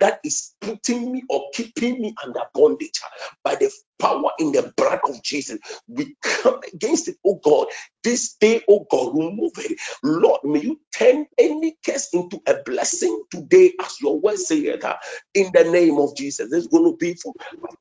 that 0.00 0.20
is 0.24 0.54
putting 0.60 1.12
me 1.12 1.24
or 1.30 1.46
keeping 1.54 2.00
me 2.02 2.14
under 2.24 2.42
bondage 2.54 3.00
by 3.44 3.56
the 3.56 3.70
power 4.00 4.30
in 4.40 4.52
the 4.52 4.72
blood 4.76 5.00
of 5.08 5.22
Jesus. 5.22 5.58
We 5.88 6.16
come 6.22 6.60
against 6.72 7.08
it, 7.08 7.16
oh 7.26 7.40
God. 7.44 7.68
This 8.04 8.34
day, 8.36 8.62
oh 8.68 8.86
God, 8.90 9.14
remove 9.18 9.52
it. 9.58 9.78
Lord, 10.04 10.42
may 10.44 10.62
you 10.62 10.80
turn 10.96 11.26
any 11.38 11.76
curse 11.86 12.10
into 12.14 12.40
a 12.46 12.56
blessing 12.64 13.24
today, 13.30 13.74
as 13.80 14.00
your 14.02 14.20
word 14.20 14.38
uh, 14.84 14.96
in 15.34 15.50
the 15.54 15.64
name 15.64 15.98
of 15.98 16.16
Jesus. 16.16 16.50
This 16.50 16.62
is 16.64 16.68
going 16.68 16.90
to 16.92 16.96
be 16.98 17.14
for 17.14 17.34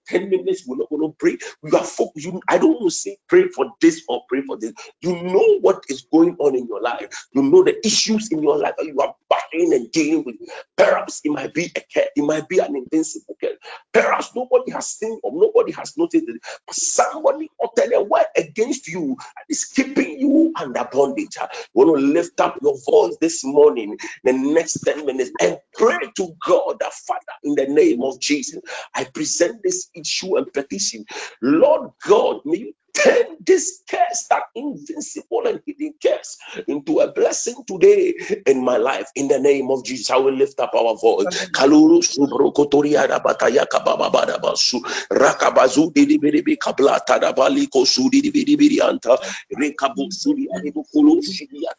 10 0.10 0.30
minutes. 0.30 0.66
We're 0.68 0.77
not 0.77 0.89
going 0.89 1.04
to 1.12 1.16
pray. 1.20 1.38
We 1.63 1.72
are 1.77 1.86
You, 2.15 2.41
I 2.50 2.58
don't 2.60 2.74
want 2.74 2.91
to 2.91 2.98
say 2.98 3.17
pray 3.29 3.48
for 3.50 3.67
this 3.82 4.03
or 4.10 4.24
pray 4.29 4.41
for 4.44 4.58
this. 4.58 4.74
You 5.01 5.22
know 5.24 5.60
what 5.62 5.84
is 5.89 6.06
going 6.12 6.36
on 6.39 6.56
in 6.56 6.67
your 6.67 6.82
life. 6.82 7.08
You 7.34 7.44
know 7.44 7.63
the 7.63 7.75
issues 7.86 8.32
in 8.32 8.44
your 8.44 8.58
life 8.58 8.75
that 8.77 8.86
you 8.88 8.98
are 9.00 9.15
battling 9.29 9.74
and 9.74 9.91
dealing 9.91 10.25
with. 10.25 10.36
Perhaps 10.77 11.22
it 11.24 11.32
might 11.32 11.53
be 11.53 11.72
a 11.75 11.82
care, 11.82 12.08
it 12.15 12.24
might 12.24 12.50
be 12.50 12.60
an 12.60 12.75
invincible 12.75 13.36
care. 13.41 13.56
Perhaps 13.94 14.32
nobody 14.36 14.72
has 14.72 14.88
seen 14.88 15.20
or 15.24 15.32
nobody 15.34 15.74
has 15.74 15.98
noticed 15.98 16.25
it, 16.27 16.41
but 16.67 16.75
somebody 16.75 17.50
uttered 17.63 17.94
a 17.94 18.03
word 18.03 18.25
against 18.38 18.88
you 18.88 19.03
and 19.12 19.46
is 19.50 19.65
keeping 19.65 20.20
you 20.20 20.53
under 20.60 20.88
bondage. 20.91 21.38
You 21.41 21.48
want 21.86 22.00
to 22.00 22.06
lift 22.08 22.39
up 22.41 22.60
your 22.62 22.77
voice 22.89 23.17
this 23.22 23.44
morning, 23.46 23.98
the 24.24 24.34
next 24.34 24.79
10 24.86 25.06
minutes, 25.06 25.32
and 25.41 25.58
pray 25.75 26.00
to 26.17 26.29
God, 26.46 26.82
Father, 26.82 27.26
in 27.44 27.56
the 27.56 27.67
name 27.67 28.03
of 28.03 28.20
Jesus. 28.20 28.62
I 28.96 29.06
present 29.06 29.63
this 29.63 29.89
issue 29.96 30.38
and 30.38 30.51
petition. 30.53 31.06
Lord 31.41 31.91
God, 32.08 32.41
may 32.46 32.60
you 32.60 32.74
turn 32.98 33.38
this 33.46 33.84
curse, 33.89 34.27
that 34.32 34.44
invincible 34.56 35.48
and 35.48 35.62
hidden 35.66 35.94
curse, 36.04 36.38
into 36.68 37.00
a 37.00 37.12
blessing 37.13 37.56
today 37.68 38.16
in 38.48 38.63
my 38.63 38.77
life. 38.77 39.10
In 39.16 39.30
the 39.30 39.39
name 39.39 39.72
of 39.72 39.86
Jesus, 39.86 40.12
I 40.12 40.18
will 40.18 40.34
lift 40.36 40.60
up 40.60 40.74
our 40.75 40.98
voice. 40.98 41.27
Kaluru 41.54 42.01
subrokotoria 42.04 43.08
da 43.08 43.20
bataya 43.20 43.66
kababa 43.68 44.12
bada 44.12 44.39
basu 44.42 44.82
rakabazu 45.12 45.94
didi 45.94 46.20
bidi 46.20 46.44
bi 46.46 46.58
kablata 46.58 47.20
da 47.22 47.34
kosu 47.68 48.10
didi 48.12 48.32
bidi 48.32 48.58
bidi 48.58 48.80
anta 48.82 49.18
rekabu 49.60 50.12
sudi 50.12 50.48
aribu 50.56 50.86
kulushi 50.94 51.50
ya 51.54 51.74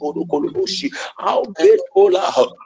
bodo 0.00 0.24
kulushi. 0.26 0.90
How 1.18 1.54
big 1.58 1.80
Ola, 1.96 2.20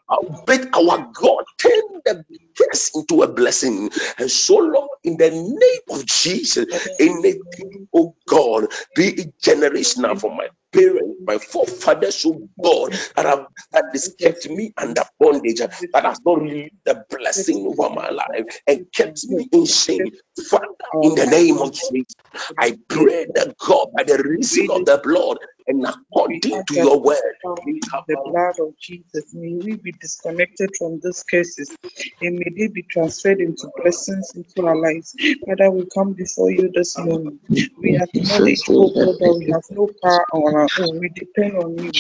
how 0.09 0.21
big 0.47 0.69
our 0.77 1.09
God 1.15 1.45
turn 1.59 1.83
the 2.05 2.25
curse 2.59 2.91
into 2.95 3.23
a 3.23 3.29
blessing. 3.29 3.91
And 4.19 4.31
so, 4.31 4.57
Lord, 4.57 4.89
in 5.05 5.17
the 5.19 5.31
name 5.31 5.99
of 5.99 6.07
Jesus, 6.07 6.67
anything, 7.01 7.89
oh 7.95 8.17
God, 8.29 8.69
be 8.97 9.09
it 9.09 9.41
generational 9.41 10.21
for 10.21 10.35
my 10.35 10.49
parents, 10.73 11.17
my 11.27 11.39
forefathers, 11.39 12.25
oh 12.27 12.49
God, 12.63 12.93
that 13.17 13.27
have 13.27 13.47
that 13.73 13.87
has 13.93 14.15
kept 14.21 14.49
me 14.51 14.73
under 14.77 15.03
bondage, 15.21 15.59
that 15.61 16.05
has 16.05 16.21
not 16.27 16.43
released 16.43 16.75
the 16.85 17.05
blessing 17.11 17.67
over 17.67 17.95
my 17.95 18.11
life 18.11 18.45
and 18.67 18.87
kept 18.95 19.25
me 19.29 19.49
in 19.53 19.67
shame. 19.67 20.13
Father, 20.51 20.67
in 21.03 21.15
the 21.17 21.27
name 21.27 21.59
of 21.59 21.73
Jesus, 21.73 22.15
I 22.59 22.79
pray 22.89 23.27
that 23.35 23.55
God, 23.59 23.89
by 23.97 24.05
the 24.05 24.23
reason 24.23 24.71
of 24.71 24.85
the 24.87 25.01
blood 25.03 25.39
and 25.67 25.87
according 25.87 26.41
to 26.41 26.65
your 26.71 27.01
word, 27.01 27.37
the 27.43 28.17
blood 28.25 28.55
of 28.61 28.79
Jesus. 28.79 29.35
May 29.35 29.55
we 29.55 29.77
be 29.77 29.93
disconnected 29.93 30.71
from 30.79 31.01
these 31.03 31.23
cases 31.25 31.77
and 32.21 32.39
may 32.39 32.51
they 32.57 32.69
be 32.69 32.83
transferred 32.85 33.41
into 33.41 33.69
blessings 33.83 34.33
into 34.35 34.67
our 34.67 34.77
lives. 34.77 35.15
Father, 35.47 35.71
we 35.71 35.87
come 35.95 36.13
before 36.13 36.51
you 36.51 36.71
this 36.75 36.99
morning. 36.99 37.39
We 37.49 37.97
acknowledge, 37.97 38.63
oh 38.71 38.89
God, 38.89 39.19
that 39.21 39.37
we 39.39 39.53
have 39.53 39.65
no 39.71 39.89
power 40.03 40.27
on 40.33 40.55
our 40.55 40.69
own. 40.81 40.99
We 41.01 41.09
depend 41.11 41.57
on 41.57 41.79
you. 41.79 41.93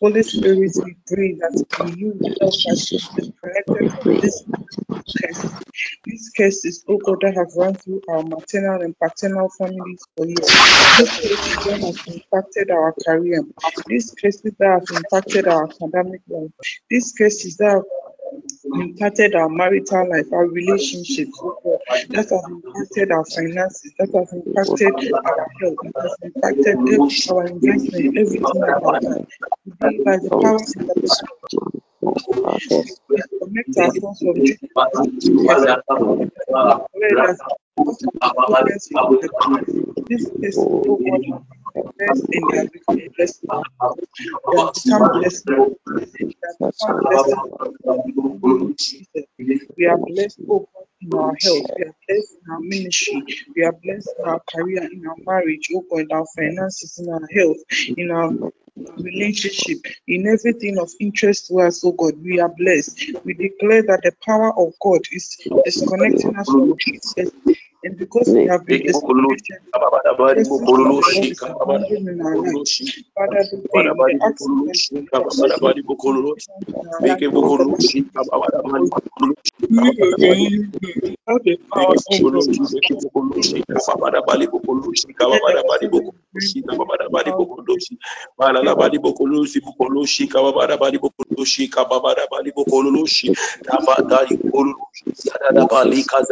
Holy 0.00 0.22
Spirit, 0.22 0.72
we 0.84 0.96
pray 1.06 1.34
that 1.34 1.64
you 1.96 2.18
help 2.40 2.54
us 2.72 2.86
to 2.88 2.96
be 2.96 3.22
disconnected 3.22 4.02
from 4.02 4.20
this 4.20 4.44
curse. 5.22 5.52
These 6.04 6.30
cases, 6.30 6.84
oh 6.88 6.98
God, 6.98 7.18
that 7.22 7.34
have 7.36 7.54
run 7.56 7.74
through 7.74 8.02
our 8.10 8.22
maternal 8.22 8.82
and 8.82 8.96
paternal 8.98 9.50
families 9.58 10.02
for 10.16 10.26
years. 10.26 10.38
These 10.98 11.10
cases 11.20 11.64
that 11.64 11.80
have 11.80 12.14
impacted 12.14 12.70
our 12.70 12.94
career. 13.04 13.19
These 13.86 14.12
cases 14.12 14.52
that 14.58 14.68
have 14.68 14.96
impacted 14.96 15.48
our 15.48 15.64
academic 15.64 16.20
life. 16.28 16.50
These 16.88 17.12
cases 17.12 17.56
that 17.56 17.72
have 17.72 17.84
impacted 18.80 19.34
our 19.34 19.48
marital 19.48 20.08
life, 20.10 20.32
our 20.32 20.46
relationships, 20.46 21.38
that 22.08 22.28
has 22.30 22.44
impacted 22.50 23.12
our 23.12 23.24
finances, 23.24 23.92
that 23.98 24.10
has 24.14 24.32
impacted 24.32 25.12
our 25.12 25.48
health, 25.60 25.76
that 25.82 26.02
has 26.02 26.16
impacted 26.22 26.76
our 27.30 27.46
investment, 27.46 28.18
everything 28.18 28.62
about 28.62 29.04
us. 29.04 29.26
By 29.80 30.16
the 30.16 30.30
power 30.30 30.58
in 30.76 30.86
the 30.86 30.94
disconnect 33.10 33.76
ourselves 33.76 34.20
from 34.20 34.34
this 34.40 34.56
that 35.40 35.82
of 35.88 36.00
of 36.00 36.30
oh 40.56 41.44
Become. 41.74 43.02
We 49.76 49.86
are 49.86 49.98
blessed, 49.98 50.40
oh 50.50 50.68
in 51.02 51.16
our 51.18 51.34
health. 51.42 51.66
We 51.76 51.84
are 51.84 51.96
blessed 52.08 52.36
in 52.46 52.52
our 52.52 52.60
ministry. 52.60 53.24
We 53.56 53.64
are 53.64 53.72
blessed 53.72 54.14
in 54.18 54.26
our 54.26 54.40
career, 54.52 54.84
in 54.92 55.06
our 55.06 55.16
marriage, 55.26 55.70
oh 55.74 55.84
in 55.98 56.08
our 56.12 56.26
finances, 56.36 56.98
in 56.98 57.08
our 57.10 57.26
health, 57.34 57.58
in 57.96 58.10
our 58.10 58.34
relationship, 58.98 59.78
in 60.08 60.26
everything 60.28 60.78
of 60.78 60.90
interest 61.00 61.48
to 61.48 61.60
us, 61.60 61.82
oh 61.84 61.92
God, 61.92 62.14
we 62.22 62.40
are 62.40 62.50
blessed. 62.58 63.00
We 63.24 63.34
declare 63.34 63.82
that 63.84 64.02
the 64.04 64.12
power 64.26 64.52
of 64.58 64.74
God 64.82 65.00
is 65.12 65.36
disconnecting 65.64 66.36
us 66.36 66.54
Jesus. 66.78 67.30
And 67.82 67.96
because 67.96 68.28
we 68.28 68.46
have 68.46 68.66
been 68.66 68.82
disconnected, 68.82 69.56
the 69.72 70.14
presence 70.16 70.50
of 70.50 70.60
the 70.60 70.82
Lord 70.84 71.04
in 71.90 72.20
our 72.20 72.36
lives. 72.36 73.02
Father, 73.14 73.42
today 73.50 73.68
we 73.72 74.18
ask 74.20 74.40
you 74.40 74.66
that 74.66 74.80
you 74.90 75.08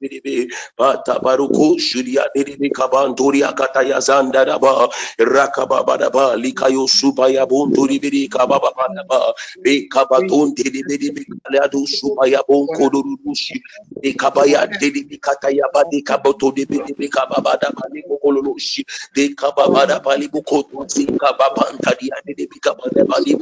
biribi 0.01 0.49
bata 0.79 1.19
baruko 1.21 1.79
shuria 1.79 2.25
diribi 2.35 2.71
kabanturi 2.71 3.43
akata 3.45 3.83
yazanda 3.83 4.45
daba 4.45 4.89
rakababa 5.19 5.99
daba 5.99 6.37
likayo 6.37 6.87
subaya 6.89 7.47
bonturi 7.47 7.99
biri 8.01 8.29
kababa 8.29 8.73
daba 8.95 9.35
be 9.63 9.89
kabaton 9.89 10.55
diribi 10.55 10.83
diribi 10.89 11.23
kaladu 11.45 11.87
subaya 11.87 12.41
bonkodurushi 12.49 13.61
be 14.03 14.13
kabaya 14.15 14.67
diribi 14.81 15.19
kata 15.19 15.49
yabadi 15.51 16.03
kaboto 16.03 16.53
diribi 16.53 17.09
kababa 17.09 17.57
daba 17.61 17.83
likololoshi 17.93 18.83
de 19.15 19.35
kababara 19.35 20.01
bali 20.05 20.29
bukoto 20.29 20.85
si 20.89 21.07
kababanta 21.07 21.93
di 21.99 22.07
ade 22.17 22.33
de 22.37 22.47
bikabara 22.47 23.03
bali 23.11 23.35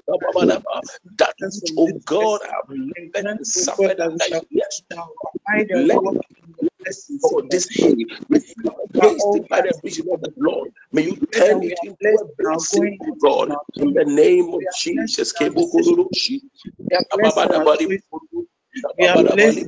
that 1.17 1.35
which, 1.51 1.71
oh 1.77 1.93
God, 2.05 2.41
have 2.43 2.65
lived 2.69 3.15
and 3.15 3.47
suffered 3.47 3.99
under 3.99 4.41
let 5.73 6.01
for 7.29 7.43
this 7.49 7.69
day, 7.69 7.95
against 8.83 9.35
it 9.35 9.47
by 9.49 9.61
the 9.61 9.73
vision 9.83 10.07
of 10.13 10.21
the 10.21 10.33
Lord. 10.37 10.71
May 10.91 11.03
you 11.03 11.17
turn 11.31 11.63
it 11.63 11.79
into 11.83 12.17
a 12.21 12.25
blessing, 12.43 12.97
oh 13.01 13.15
God, 13.21 13.55
in 13.77 13.93
the 13.93 14.05
name 14.05 14.49
of 14.53 14.69
Jesus. 14.69 15.33
We 18.99 19.07
are 19.07 19.19
blessed. 19.23 19.67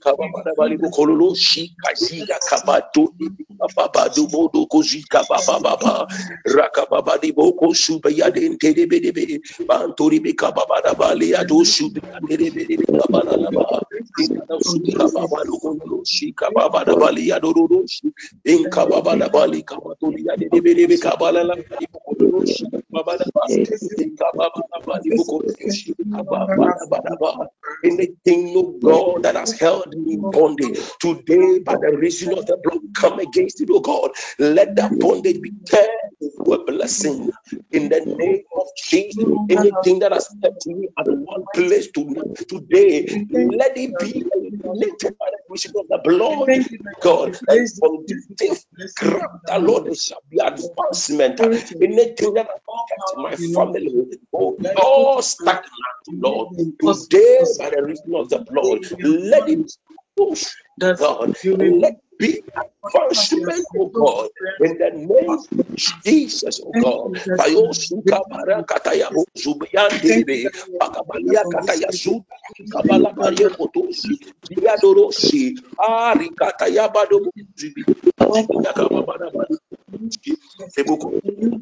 kababada 0.00 0.54
bali 0.56 0.76
bokoroshi 0.78 1.72
kajiga 1.82 2.38
kabato 2.48 3.12
baba 3.76 4.08
do 4.14 4.26
bodo 4.26 4.66
kozika 4.66 5.24
baba 6.90 7.02
baba 7.02 7.16
rakababa 7.16 7.20
di 7.22 7.32
boko 7.32 7.74
subaya 7.74 8.30
dente 8.32 8.74
de 8.74 8.86
bede 8.86 9.12
bede 9.12 9.40
bantori 9.66 10.20
bekababada 10.20 10.94
bali 10.98 11.34
ado 11.34 11.64
subaya 11.64 12.20
de 12.28 12.36
bede 12.36 12.50
bede 12.66 12.84
kabala 12.86 13.36
laba 13.36 13.80
Ikada 14.18 14.56
suka 14.62 15.04
baba 15.14 15.44
lukolo 15.44 16.02
shika 16.04 16.50
baba 16.54 16.84
da 16.84 16.94
bali 16.96 17.28
ya 17.28 17.40
dororo 17.40 17.86
shi 17.88 18.12
inka 18.44 18.86
baba 18.86 19.16
bali 19.28 19.62
kaba 19.62 19.94
toli 20.00 20.24
ya 20.26 20.36
de 20.36 20.48
bere 20.60 20.86
be 20.88 20.96
kabala 20.98 21.44
la 21.44 21.54
bali 21.56 21.86
bukolo 21.92 22.46
shi 22.46 22.64
baba 22.90 23.16
da 23.18 23.24
ba 23.34 23.42
inka 23.50 24.26
baba 24.36 24.60
da 24.72 24.78
bali 24.86 25.10
bukolo 25.16 25.48
shi 25.72 25.94
kaba 26.12 26.46
baba 26.56 26.98
da 27.04 27.16
ba 27.20 27.30
anything 27.84 28.54
no 28.54 28.78
God 28.84 29.24
that 29.24 29.36
has 29.36 29.52
held 29.52 29.86
me 29.94 30.14
in 30.14 30.30
bondage 30.30 30.78
today 31.00 31.60
by 31.60 31.76
the 31.80 31.92
reason 31.92 32.32
of 32.38 32.46
the 32.46 32.58
blood 32.62 32.80
come 32.94 33.18
against 33.20 33.60
it 33.62 33.68
oh 33.72 33.80
God 33.80 34.10
let 34.38 34.76
that 34.76 34.98
bondage 35.00 35.40
be 35.42 35.52
turned 35.70 35.88
into 36.20 36.52
a 36.52 36.64
blessing 36.64 37.32
in 37.72 37.88
the 37.90 38.00
name 38.18 38.42
of 38.56 38.66
Jesus 38.78 39.24
anything 39.50 40.00
that 40.00 40.12
has 40.12 40.28
kept 40.42 40.66
me 40.66 40.88
at 40.98 41.06
one 41.08 41.46
place 41.54 41.90
to 41.92 42.04
today 42.48 43.06
let 43.34 43.76
it 43.76 43.98
be 43.98 44.24
eliminated 44.34 45.16
by 45.18 45.26
the 45.30 45.38
reason 45.50 45.72
of 45.78 45.86
the 45.88 46.00
blood, 46.04 46.50
God. 47.00 47.36
From 47.80 48.04
this 48.08 48.26
day, 48.36 48.56
grab 48.96 49.30
the 49.46 49.58
Lord, 49.60 49.86
there 49.86 49.94
shall 49.94 50.22
be 50.30 50.38
advancement. 50.38 51.40
Anything 51.80 52.34
that 52.34 52.48
has 52.48 52.60
kept 52.88 53.14
my 53.16 53.36
family, 53.36 54.06
oh 54.34 54.60
God, 54.76 55.24
stagnant, 55.24 55.66
Lord. 56.12 56.48
Today, 56.80 57.44
by 57.58 57.70
the 57.70 57.84
reason 57.84 58.14
of 58.16 58.30
the 58.30 58.40
blood, 58.50 58.78
let 59.02 59.48
it 59.48 59.72
push, 60.16 60.46
God. 60.98 61.32
Let 61.60 61.94
be 62.18 62.42
advancement, 62.56 63.56
oh 63.76 63.88
God, 63.88 64.30
in 64.60 64.78
the 64.78 64.90
name 64.92 65.30
of 65.58 65.66
Jesus, 65.76 66.60
oh 66.64 66.74
God. 66.80 67.10
Bayosuka 67.38 68.20
barakataya 68.30 69.10
bozubiyandebe, 69.12 70.50
bakabalia 70.80 71.44
kataya 71.50 71.92
su, 71.92 72.24
kabala 72.70 73.14
baye 73.18 73.50
kotoshi, 73.50 74.18
biyadoroshi, 74.50 75.54
ari 75.78 76.30
kataya 76.30 76.88
bado 76.88 77.20
zubi, 77.56 77.84
yakababada 78.62 79.30
bado 79.34 79.56
Ebuku 79.58 79.65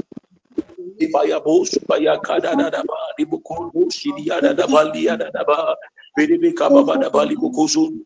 Ibaya 1.00 1.40
bosu 1.44 1.80
baya 1.88 2.18
kada 2.22 2.56
da 2.56 2.70
da 2.70 2.84
ba 2.84 2.96
di 3.18 3.26
bukulu 3.26 3.90
shidi 3.92 4.28
ya 4.30 4.40
da 4.42 4.54
da 4.54 4.68
ba 4.68 4.84
li 4.94 5.06
da 5.06 5.18
da 5.18 5.44
ba 5.44 5.76
bidi 6.18 6.54
kaba 6.56 6.84
ba 6.86 6.98
da 7.00 7.10
ba 7.10 7.26
li 7.26 7.36
bukusu 7.36 8.05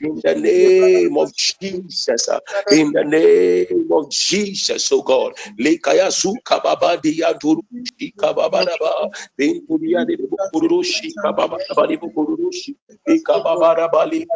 In 0.00 0.20
the 0.24 0.34
name 0.36 1.16
of 1.18 1.34
Jesus. 1.36 2.28
In 2.70 2.92
the 2.92 3.04
name 3.04 3.88
of 3.92 4.10
Jesus, 4.10 4.92
oh 4.92 5.02
God. 5.02 5.34
Lekaya 5.58 6.12
su 6.12 6.38
kababa 6.44 6.96
diya 7.02 7.34
durushi 7.38 8.14
kababada 8.16 8.78
ba. 8.80 9.08
Benturia 9.38 10.06
de 10.06 10.16
Bukurushi, 10.18 11.14
Kababa 11.28 11.58
Bali 11.76 11.96
Bukurushi, 12.00 12.70
Ekababara 13.12 13.88
Bali 13.92 14.26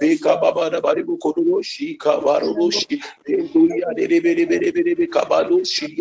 Bekababara 0.00 0.82
Bali 0.82 1.02
Bukurushi, 1.04 1.98
Kabarushi, 1.98 3.02
Enduria 3.28 3.94
de 3.96 4.08
Bede 4.08 4.46
Bede 4.48 4.72
Bede 4.72 5.06
Kabalushi, 5.08 5.98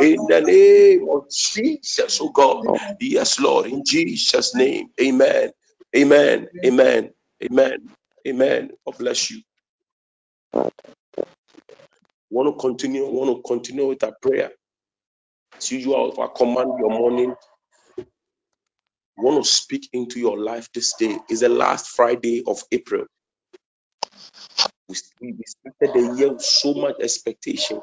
in 0.00 0.26
the 0.26 0.42
name 0.42 1.08
of 1.10 1.30
Jesus, 1.30 2.20
oh 2.22 2.30
God. 2.30 2.66
Yes, 3.00 3.40
Lord, 3.40 3.66
in 3.66 3.84
Jesus' 3.84 4.54
name. 4.54 4.90
Amen. 5.00 5.50
Amen. 5.96 6.48
Amen. 6.64 7.10
Amen. 7.44 7.90
Amen. 8.28 8.70
God 8.86 8.98
bless 8.98 9.30
you. 9.30 9.42
Want 12.30 12.48
to 12.54 12.60
continue? 12.60 13.06
Want 13.06 13.36
to 13.36 13.42
continue 13.42 13.88
with 13.88 14.04
our 14.04 14.14
prayer? 14.22 14.52
As 15.58 15.72
usual, 15.72 16.14
I 16.20 16.28
command 16.36 16.72
your 16.78 16.90
morning. 16.90 17.34
Want 19.20 19.44
to 19.44 19.50
speak 19.50 19.88
into 19.92 20.20
your 20.20 20.38
life 20.40 20.68
this 20.74 20.94
day? 20.94 21.18
Is 21.30 21.40
the 21.40 21.50
last 21.50 21.88
Friday 21.90 22.42
of 22.46 22.62
April. 22.72 23.06
We 24.88 24.96
started 24.96 25.94
the 25.94 26.16
year 26.18 26.32
with 26.32 26.42
so 26.42 26.74
much 26.74 26.96
expectation. 27.00 27.80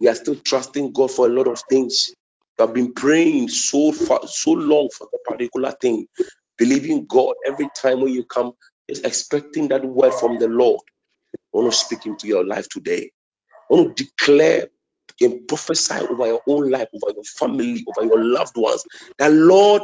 We 0.00 0.08
are 0.08 0.14
still 0.14 0.36
trusting 0.36 0.92
God 0.92 1.10
for 1.10 1.26
a 1.26 1.30
lot 1.30 1.48
of 1.48 1.62
things. 1.70 2.12
We 2.58 2.64
have 2.66 2.74
been 2.74 2.94
praying 2.94 3.48
so 3.50 3.92
far, 3.92 4.20
so 4.26 4.52
long 4.52 4.90
for 4.96 5.08
the 5.12 5.18
particular 5.26 5.72
thing, 5.80 6.06
believing 6.58 7.06
God 7.08 7.34
every 7.46 7.68
time 7.76 8.02
when 8.02 8.12
you 8.12 8.24
come, 8.24 8.52
is 8.88 9.00
expecting 9.00 9.68
that 9.68 9.84
word 9.84 10.14
from 10.14 10.38
the 10.38 10.48
Lord. 10.48 10.80
I 11.54 11.58
want 11.58 11.72
to 11.72 11.78
speak 11.78 12.06
into 12.06 12.28
your 12.28 12.46
life 12.46 12.68
today. 12.68 13.10
I 13.56 13.74
want 13.74 13.96
to 13.96 14.04
declare 14.04 14.68
and 15.20 15.48
prophesy 15.48 15.94
over 16.10 16.26
your 16.26 16.42
own 16.48 16.70
life, 16.70 16.88
over 16.94 17.14
your 17.14 17.24
family, 17.24 17.84
over 17.88 18.06
your 18.06 18.24
loved 18.24 18.56
ones. 18.56 18.84
That 19.18 19.32
Lord 19.32 19.82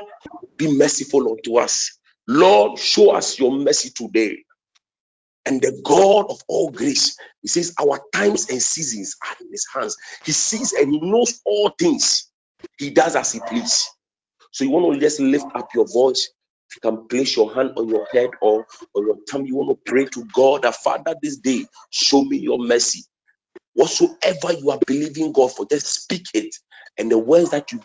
be 0.56 0.76
merciful 0.76 1.30
unto 1.30 1.58
us. 1.58 1.98
Lord, 2.28 2.78
show 2.78 3.12
us 3.12 3.38
your 3.38 3.52
mercy 3.52 3.90
today. 3.94 4.44
And 5.46 5.60
the 5.62 5.80
God 5.84 6.26
of 6.30 6.40
all 6.48 6.70
grace, 6.70 7.16
He 7.42 7.48
says, 7.48 7.74
Our 7.80 8.00
times 8.14 8.50
and 8.50 8.62
seasons 8.62 9.16
are 9.28 9.36
in 9.40 9.50
His 9.50 9.66
hands. 9.74 9.96
He 10.24 10.32
sees 10.32 10.72
and 10.72 10.92
He 10.92 11.00
knows 11.00 11.40
all 11.46 11.70
things. 11.70 12.30
He 12.78 12.90
does 12.90 13.16
as 13.16 13.32
He 13.32 13.40
please. 13.48 13.88
So 14.52 14.64
you 14.64 14.70
want 14.70 14.94
to 14.94 15.00
just 15.00 15.20
lift 15.20 15.46
up 15.54 15.68
your 15.74 15.86
voice. 15.86 16.30
You 16.76 16.80
can 16.82 17.08
place 17.08 17.36
your 17.36 17.54
hand 17.54 17.72
on 17.76 17.88
your 17.88 18.06
head 18.12 18.30
or 18.42 18.66
on 18.94 19.06
your 19.06 19.16
tongue, 19.30 19.46
you 19.46 19.56
want 19.56 19.70
to 19.70 19.90
pray 19.90 20.06
to 20.06 20.24
God 20.34 20.62
that 20.62 20.76
Father, 20.76 21.16
this 21.22 21.38
day, 21.38 21.66
show 21.90 22.22
me 22.24 22.38
your 22.38 22.58
mercy. 22.58 23.04
Whatsoever 23.76 24.54
you 24.60 24.72
are 24.72 24.80
believing 24.86 25.32
God 25.32 25.52
for, 25.56 25.66
just 25.66 25.88
speak 25.88 26.26
it. 26.34 26.56
And 26.98 27.12
the 27.12 27.18
words 27.18 27.52
that 27.52 27.72
you, 27.72 27.80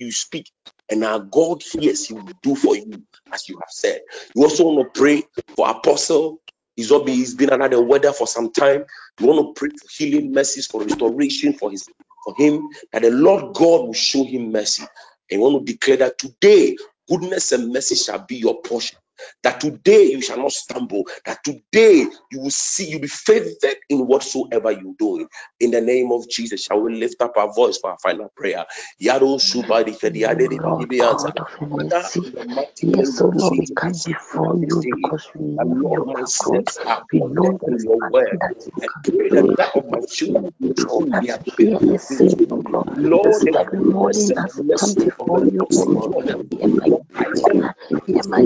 you 0.00 0.12
speak, 0.12 0.52
and 0.90 1.04
our 1.04 1.20
God 1.20 1.62
hears, 1.64 2.08
He 2.08 2.14
will 2.14 2.28
do 2.42 2.56
for 2.56 2.76
you 2.76 3.04
as 3.32 3.48
you 3.50 3.58
have 3.58 3.70
said. 3.70 4.02
You 4.36 4.44
also 4.44 4.66
want 4.66 4.94
to 4.94 5.00
pray 5.00 5.24
for 5.56 5.70
Apostle. 5.70 6.40
He's, 6.76 6.90
he's 6.90 7.34
been 7.36 7.50
the 7.70 7.82
weather 7.82 8.12
for 8.14 8.28
some 8.28 8.52
time. 8.52 8.84
You 9.20 9.28
want 9.28 9.56
to 9.56 9.60
pray 9.60 9.70
for 9.70 9.88
healing 9.90 10.32
mercies, 10.32 10.68
for 10.68 10.82
restoration 10.82 11.54
for 11.54 11.72
his 11.72 11.88
for 12.24 12.34
him, 12.38 12.68
that 12.92 13.02
the 13.02 13.10
Lord 13.12 13.54
God 13.54 13.86
will 13.88 13.94
show 13.94 14.24
him 14.24 14.52
mercy. 14.52 14.84
And 15.30 15.40
you 15.40 15.40
want 15.40 15.66
to 15.66 15.72
declare 15.72 15.98
that 15.98 16.18
today 16.18 16.76
goodness 17.08 17.52
and 17.52 17.72
mercy 17.72 17.96
shall 17.96 18.20
be 18.26 18.36
your 18.38 18.62
portion. 18.62 18.98
That 19.44 19.60
today 19.60 20.04
you 20.04 20.22
shall 20.22 20.38
not 20.38 20.52
stumble. 20.52 21.04
That 21.26 21.40
today 21.44 22.06
you 22.32 22.40
will 22.40 22.50
see, 22.50 22.90
you'll 22.90 23.00
be 23.02 23.08
favored 23.08 23.56
in 23.90 24.06
whatsoever 24.06 24.72
you're 24.72 24.94
doing. 24.98 25.28
In 25.60 25.72
the 25.72 25.80
name 25.82 26.12
of 26.12 26.28
Jesus, 26.30 26.64
shall 26.64 26.80
we 26.82 26.96
lift 26.96 27.22
up 27.22 27.36
our 27.36 27.52
voice 27.54 27.78
for 27.78 27.90
our 27.92 27.98
final 28.02 28.30
prayer? 28.36 28.66
Yado 29.02 29.38
Subadi 29.40 29.96
Lord 30.58 30.88
God 30.98 31.32
oh 31.70 31.80
of. 31.90 32.12
Yes, 32.82 33.16
so 33.16 33.26
Lord, 33.34 33.54
we 33.58 33.68
come 33.76 34.00
before 34.04 34.58
you 34.58 34.86
because 34.90 35.28
we 35.34 35.46
know 35.46 36.06
you 36.08 36.28
good. 36.38 36.68
We 37.12 37.20
know 37.22 37.58
there's 37.66 37.86
nothing 37.86 38.38
that 38.40 38.54
you 38.62 38.72
can 38.80 38.90
do. 39.04 39.22
Yes, 39.98 40.22
you 40.60 40.74
told 40.88 41.14
us 41.14 41.38
fearlessly, 41.56 42.36
Lord. 42.64 42.88
This 43.22 43.46
morning 43.72 44.32
as 44.44 44.52
we 44.58 44.64
come 44.78 44.94
before 44.94 45.44
you, 45.46 45.68
O 45.74 45.80
Lord, 45.84 46.26
hear 46.50 46.68
my 46.68 46.90
prayer, 47.12 47.74
hear 48.06 48.24
my 48.24 48.44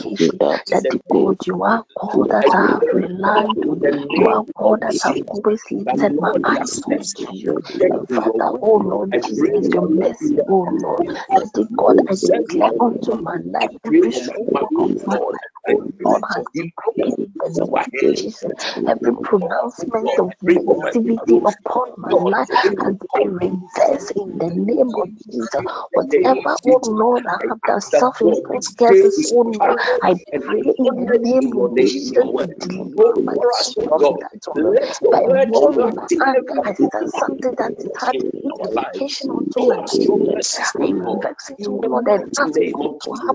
supplication 0.00 0.40
that 0.70 0.88
the 0.90 1.00
God 1.10 1.36
you 1.46 1.62
are 1.64 1.84
God 2.00 2.28
that 2.30 2.46
I 2.54 2.66
have 2.74 2.84
relied 2.92 3.56
on. 3.68 3.84
You 4.10 4.28
are 4.28 4.44
God 4.56 4.80
that 4.82 4.96
I've 5.04 5.22
always 5.28 5.62
lifted 5.70 6.14
my 6.18 6.34
eyes 6.44 6.80
unto 6.86 7.26
you. 7.30 7.62
Father, 8.14 8.52
oh 8.62 8.76
Lord 8.84 9.16
Jesus, 9.22 9.68
your 9.72 9.88
mercy, 9.88 10.38
oh 10.48 10.68
Lord. 10.70 11.06
That 11.34 11.50
the 11.54 11.68
God 11.76 11.98
I 12.08 12.16
declare 12.16 12.72
unto 12.80 13.16
my 13.22 13.38
life, 13.44 13.70
every 13.84 14.12
stronghold 14.12 14.70
of 14.76 14.90
my 15.06 15.16
life, 15.16 15.52
Lord, 15.68 16.24
has. 16.34 16.44
Every 18.86 19.16
pronouncement 19.22 20.10
of 20.18 20.32
negativity 20.42 21.40
upon 21.46 21.94
my 21.98 22.14
life 22.14 22.48
has 22.78 22.94
been 23.14 23.32
reversed 23.38 24.12
in 24.16 24.38
the 24.38 24.50
name 24.50 24.94
of 24.96 25.10
Jesus. 25.24 25.62
Whatever, 25.92 26.58
oh 26.64 26.80
Lord, 26.84 27.24
I 27.28 27.38
have 27.48 27.62
done 27.66 27.80
self-imposed 27.80 28.76
curses, 28.78 29.32
oh 29.32 29.42
Lord, 29.42 29.78
I 30.02 30.16
pray 30.40 30.62
in 30.78 31.06
the 31.06 31.18
name 31.20 31.56
of 31.58 31.76
Jesus 31.86 32.24
to 32.38 32.48
deliver 32.60 33.16
my 33.24 33.38
soul 33.50 34.16
that, 34.20 34.40
oh. 34.48 34.76
By 35.10 35.22
warring 35.28 35.94
my 35.94 36.08
anger, 36.26 36.76
something 37.06 37.54
that 37.58 37.74
is 37.84 38.08
implication 38.44 39.30
my. 39.54 39.90
I 40.80 40.86
vex 41.22 41.50
it, 41.50 41.58
oh 41.68 41.82
Lord, 41.86 42.08
and 42.08 42.24
ask 42.38 42.60
God 42.72 42.92
to 43.00 43.12
me. 43.12 43.34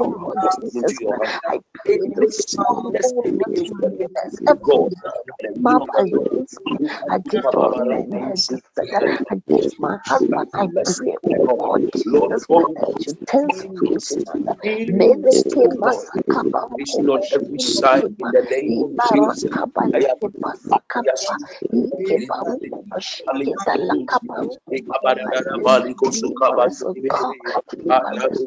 Oh 0.00 0.16
Lord 0.20 0.40
Jesus. 0.50 1.00
I 1.46 1.60
pray 1.74 1.98
this 2.16 2.46
morning, 2.56 2.96
Lord, 3.02 3.26
to 3.56 3.74
reverse 3.82 4.40
every 4.48 4.80
map 5.56 5.84
against 5.98 6.60
me, 6.66 6.78
against 7.10 7.58
my 7.58 7.72
men, 7.86 8.14
against 9.30 9.80
my 9.80 9.98
husband. 10.04 10.48
I 10.54 10.68
pray, 10.84 11.16
oh 11.24 11.50
God, 11.58 11.80
Jesus, 11.96 12.46
whether 12.50 12.86
you 12.98 13.16
turn 13.26 13.50
situation 13.50 14.24
under. 14.28 14.56
May 14.86 15.14
the 15.22 15.42
king 15.52 15.70
masakaba 15.80 16.68
every 17.32 17.60
side 17.60 18.14
in 18.20 18.30
the 18.30 18.46
name 18.50 18.76
of 18.80 18.90
Jesus. 18.98 19.44
Deliverance, 21.70 22.62
God, 27.20 27.44
deliverance, 27.70 28.46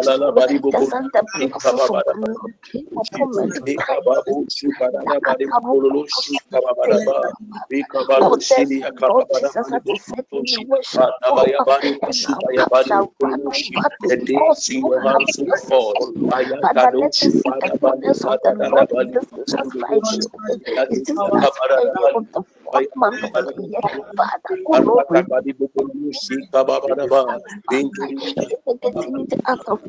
days 27.69 27.87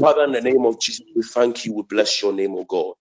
Father, 0.00 0.24
in 0.24 0.32
the 0.32 0.42
name 0.42 0.66
of 0.66 0.80
Jesus, 0.80 1.06
we 1.16 1.22
thank 1.22 1.64
you. 1.66 1.74
We 1.74 1.82
bless 1.82 2.22
your 2.22 2.32
name, 2.32 2.54
O 2.56 2.64
God. 2.64 2.94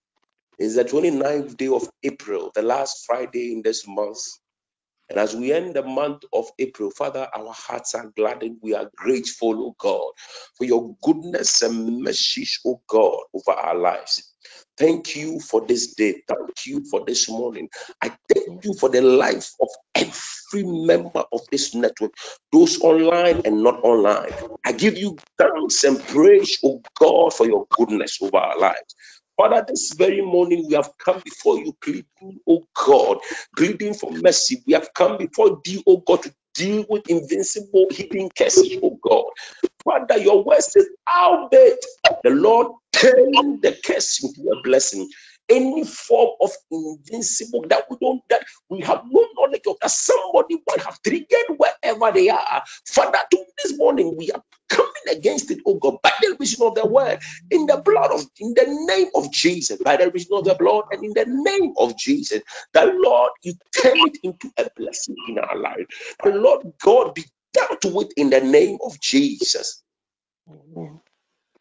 It's 0.59 0.75
the 0.75 0.85
29th 0.85 1.57
day 1.57 1.67
of 1.67 1.89
April, 2.03 2.51
the 2.55 2.63
last 2.63 3.05
Friday 3.05 3.53
in 3.53 3.61
this 3.63 3.87
month. 3.87 4.19
And 5.09 5.19
as 5.19 5.35
we 5.35 5.53
end 5.53 5.75
the 5.75 5.83
month 5.83 6.23
of 6.33 6.47
April, 6.59 6.91
Father, 6.91 7.29
our 7.35 7.53
hearts 7.53 7.95
are 7.95 8.11
gladdened. 8.17 8.57
We 8.61 8.75
are 8.75 8.91
grateful, 8.97 9.67
O 9.67 9.75
God, 9.79 10.11
for 10.57 10.65
your 10.65 10.95
goodness 11.03 11.61
and 11.63 12.03
mercy, 12.03 12.47
O 12.65 12.81
God, 12.87 13.19
over 13.33 13.51
our 13.51 13.75
lives. 13.77 14.33
Thank 14.77 15.15
you 15.15 15.39
for 15.39 15.65
this 15.67 15.95
day. 15.95 16.23
Thank 16.27 16.67
you 16.67 16.85
for 16.91 17.05
this 17.07 17.29
morning. 17.29 17.69
I 18.03 18.11
thank 18.33 18.65
you 18.65 18.75
for 18.75 18.89
the 18.89 19.01
life 19.01 19.51
of 19.61 19.69
every 19.95 20.65
member 20.65 21.23
of 21.33 21.41
this 21.51 21.75
network, 21.75 22.13
those 22.53 22.81
online 22.81 23.43
and 23.45 23.63
not 23.63 23.83
online. 23.83 24.33
I 24.65 24.73
give 24.73 24.97
you 24.97 25.21
thanks 25.39 25.83
and 25.85 26.05
praise, 26.07 26.59
O 26.65 26.83
God, 26.99 27.33
for 27.33 27.47
your 27.47 27.67
goodness 27.77 28.19
over 28.21 28.37
our 28.37 28.59
lives. 28.59 28.95
Father, 29.37 29.65
this 29.67 29.93
very 29.97 30.21
morning 30.21 30.65
we 30.69 30.75
have 30.75 30.91
come 31.03 31.21
before 31.25 31.59
you, 31.59 31.73
pleading, 31.83 32.41
oh 32.49 32.65
God, 32.75 33.19
pleading 33.57 33.93
for 33.95 34.11
mercy. 34.13 34.63
We 34.67 34.73
have 34.73 34.89
come 34.95 35.17
before 35.17 35.61
thee, 35.65 35.83
oh 35.87 35.97
God, 36.07 36.23
to 36.23 36.33
deal 36.55 36.85
with 36.89 37.09
invincible 37.09 37.87
hidden 37.91 38.29
curses, 38.37 38.77
oh 38.83 38.99
God. 39.03 39.25
Father, 39.85 40.19
your 40.19 40.43
word 40.43 40.61
says, 40.63 40.87
albeit 41.13 41.85
the 42.23 42.31
Lord 42.31 42.67
turn 42.93 43.61
the 43.61 43.77
curse 43.85 44.23
into 44.23 44.49
a 44.51 44.61
blessing. 44.63 45.09
Any 45.49 45.85
form 45.85 46.31
of 46.41 46.51
invincible 46.71 47.65
that 47.69 47.85
we 47.89 47.97
don't 48.01 48.21
that 48.29 48.45
we 48.69 48.81
have 48.81 49.03
no 49.09 49.27
knowledge 49.37 49.63
of 49.67 49.77
that 49.81 49.91
somebody 49.91 50.57
might 50.67 50.81
have 50.83 51.01
triggered 51.03 51.57
wherever 51.57 52.11
they 52.13 52.29
are. 52.29 52.63
Father, 52.87 53.19
to 53.31 53.45
this 53.63 53.77
morning 53.77 54.15
we 54.17 54.31
are 54.31 54.43
coming 54.69 54.91
against 55.11 55.51
it, 55.51 55.59
oh 55.67 55.75
God, 55.75 55.97
by 56.03 56.11
the 56.21 56.35
reason 56.39 56.65
of 56.67 56.75
the 56.75 56.87
word, 56.87 57.19
in 57.51 57.67
the 57.67 57.77
blood 57.77 58.11
of 58.11 58.25
in 58.39 58.53
the 58.55 58.65
name 58.87 59.09
of 59.15 59.31
Jesus, 59.31 59.79
by 59.83 59.97
the 59.97 60.11
reason 60.11 60.37
of 60.37 60.45
the 60.45 60.55
blood, 60.55 60.85
and 60.91 61.03
in 61.05 61.13
the 61.13 61.25
name 61.27 61.73
of 61.77 61.97
Jesus, 61.97 62.41
the 62.73 62.85
Lord, 63.03 63.31
you 63.43 63.53
turn 63.75 63.97
it 64.07 64.17
into 64.23 64.51
a 64.57 64.69
blessing 64.77 65.15
in 65.29 65.39
our 65.39 65.57
life. 65.57 65.87
The 66.23 66.31
Lord 66.31 66.73
God 66.81 67.15
be 67.15 67.25
dealt 67.53 67.85
with 67.85 68.11
in 68.17 68.29
the 68.31 68.41
name 68.41 68.79
of 68.85 68.99
Jesus. 69.01 69.83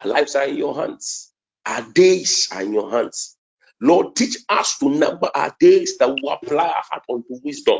Our 0.01 0.11
lives 0.11 0.35
are 0.35 0.45
in 0.45 0.57
your 0.57 0.75
hands. 0.75 1.31
Our 1.65 1.83
days 1.93 2.49
are 2.53 2.63
in 2.63 2.73
your 2.73 2.91
hands. 2.91 3.34
Lord, 3.81 4.15
teach 4.15 4.37
us 4.49 4.79
to 4.79 4.89
number 4.89 5.29
our 5.35 5.55
days 5.59 5.97
that 5.99 6.09
we 6.09 6.29
apply 6.29 6.65
our 6.67 6.83
heart 6.89 7.03
unto 7.09 7.39
wisdom. 7.43 7.79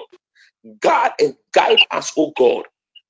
God 0.82 1.12
and 1.20 1.36
guide 1.54 1.80
us, 1.92 2.14
oh 2.18 2.34
God, 2.38 2.66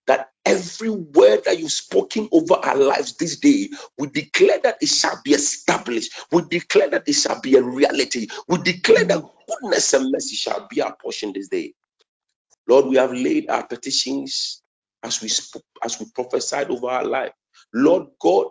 that 0.08 0.30
every 0.46 0.90
word 0.92 1.46
that 1.46 1.60
you've 1.60 1.72
spoken 1.72 2.30
over 2.32 2.56
our 2.56 2.76
lives 2.78 3.18
this 3.18 3.40
day, 3.40 3.70
we 3.98 4.08
declare 4.10 4.60
that 4.64 4.78
it 4.82 4.90
shall 4.90 5.20
be 5.24 5.34
established. 5.34 6.14
We 6.32 6.44
declare 6.44 6.90
that 6.92 7.08
it 7.08 7.14
shall 7.14 7.42
be 7.42 7.56
a 7.58 7.64
reality. 7.64 8.28
We 8.48 8.60
declare 8.60 9.06
that 9.06 9.24
goodness 9.50 9.94
and 9.94 10.12
mercy 10.12 10.36
shall 10.36 10.68
be 10.70 10.82
our 10.82 10.96
portion 10.96 11.34
this 11.34 11.50
day. 11.50 11.74
Lord, 12.68 12.88
we 12.88 12.98
have 12.98 13.14
laid 13.14 13.50
our 13.50 13.68
petitions 13.68 14.62
as 15.04 15.22
we 15.22 15.30
spoke, 15.30 15.64
as 15.84 16.00
we 16.00 16.08
prophesied 16.14 16.72
over 16.72 16.88
our 16.88 17.06
life. 17.06 17.34
Lord 17.74 18.08
God, 18.22 18.48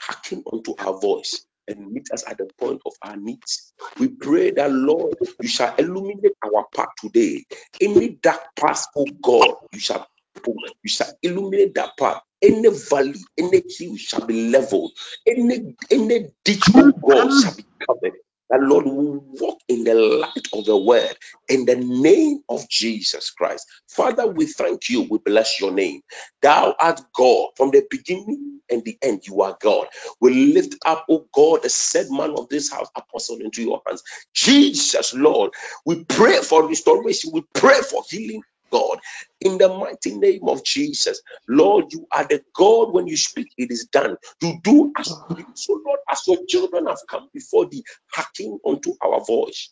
hearken 0.00 0.44
unto 0.52 0.74
our 0.78 1.00
voice 1.00 1.45
and 1.68 1.92
meet 1.92 2.08
us 2.12 2.24
at 2.28 2.38
the 2.38 2.48
point 2.58 2.82
of 2.86 2.92
our 3.02 3.16
needs. 3.16 3.72
We 3.98 4.08
pray 4.08 4.52
that, 4.52 4.72
Lord, 4.72 5.16
you 5.40 5.48
shall 5.48 5.74
illuminate 5.76 6.36
our 6.44 6.66
path 6.74 6.90
today. 7.00 7.44
Any 7.80 8.10
dark 8.22 8.42
path, 8.56 8.86
oh 8.96 9.06
God, 9.22 9.56
you 9.72 9.80
shall 9.80 10.08
you 10.46 10.88
shall 10.90 11.12
illuminate 11.22 11.74
that 11.74 11.96
path. 11.98 12.22
Any 12.42 12.68
valley, 12.70 13.14
any 13.38 13.62
hill 13.68 13.96
shall 13.96 14.26
be 14.26 14.50
leveled. 14.50 14.92
Any 15.26 15.74
any 15.90 16.28
ditch, 16.44 16.70
oh 16.76 16.92
God, 17.02 17.32
shall 17.32 17.54
be 17.56 17.64
covered. 17.88 18.18
That 18.50 18.60
Lord 18.62 18.86
will 18.86 19.24
walk 19.40 19.60
in 19.68 19.84
the 19.84 19.94
light 19.94 20.48
of 20.54 20.66
the 20.66 20.76
word 20.76 21.16
in 21.48 21.66
the 21.66 21.76
name 21.76 22.40
of 22.48 22.68
Jesus 22.70 23.30
Christ. 23.30 23.66
Father, 23.88 24.26
we 24.28 24.46
thank 24.46 24.90
you. 24.90 25.02
We 25.10 25.18
bless 25.18 25.60
your 25.60 25.72
name. 25.72 26.02
Thou 26.42 26.74
art 26.80 27.02
God 27.16 27.50
from 27.56 27.72
the 27.72 27.84
beginning 27.90 28.60
and 28.70 28.84
the 28.84 28.98
end. 29.02 29.22
You 29.26 29.42
are 29.42 29.56
God. 29.60 29.88
We 30.20 30.52
lift 30.54 30.76
up, 30.86 31.06
oh 31.10 31.26
God, 31.34 31.64
the 31.64 31.70
said 31.70 32.08
man 32.10 32.32
of 32.36 32.48
this 32.48 32.72
house, 32.72 32.88
apostle, 32.96 33.38
into 33.40 33.62
your 33.62 33.82
hands. 33.86 34.02
Jesus, 34.34 35.14
Lord, 35.14 35.52
we 35.86 36.04
pray 36.04 36.38
for 36.42 36.68
restoration. 36.68 37.32
We 37.34 37.44
pray 37.54 37.80
for 37.82 38.02
healing. 38.08 38.42
God, 38.76 38.98
in 39.40 39.58
the 39.58 39.68
mighty 39.68 40.16
name 40.18 40.48
of 40.48 40.64
Jesus, 40.64 41.22
Lord, 41.48 41.86
you 41.92 42.06
are 42.12 42.26
the 42.26 42.42
God 42.54 42.92
when 42.94 43.06
you 43.08 43.16
speak, 43.16 43.48
it 43.58 43.70
is 43.70 43.86
done. 43.86 44.16
You 44.42 44.60
do 44.64 44.92
as 44.98 45.14
you. 45.30 45.46
So, 45.54 45.80
Lord, 45.86 46.00
as 46.10 46.22
your 46.28 46.38
children 46.48 46.86
have 46.86 47.00
come 47.10 47.28
before 47.34 47.68
thee, 47.68 47.84
hacking 48.12 48.58
unto 48.66 48.94
our 49.04 49.24
voice, 49.24 49.70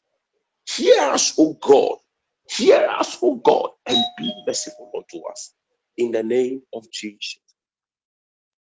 Hear 0.69 1.01
us, 1.11 1.35
O 1.39 1.55
God. 1.55 1.99
Hear 2.51 2.87
us, 2.99 3.19
O 3.23 3.37
God, 3.37 3.71
and 3.87 3.99
be 4.19 4.33
merciful 4.47 4.93
unto 4.97 5.27
us. 5.31 5.55
in 5.99 6.13
the 6.13 6.23
name 6.25 6.63
of 6.75 6.91
Jesus. 6.93 7.39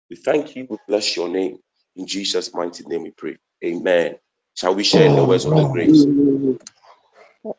We 0.10 0.18
thank 0.18 0.56
you. 0.56 0.68
We 0.70 0.78
bless 0.88 1.16
your 1.18 1.30
name. 1.30 1.60
In 1.96 2.08
Jesus' 2.08 2.54
mighty 2.54 2.86
name 2.88 3.04
we 3.04 3.12
pray. 3.12 3.38
Amen. 3.66 4.18
Shall 4.56 4.76
we 4.76 4.84
share 4.84 5.10
the 5.14 5.26
words 5.26 5.46
of 5.46 5.56
the 5.56 5.66
grace? 5.66 6.08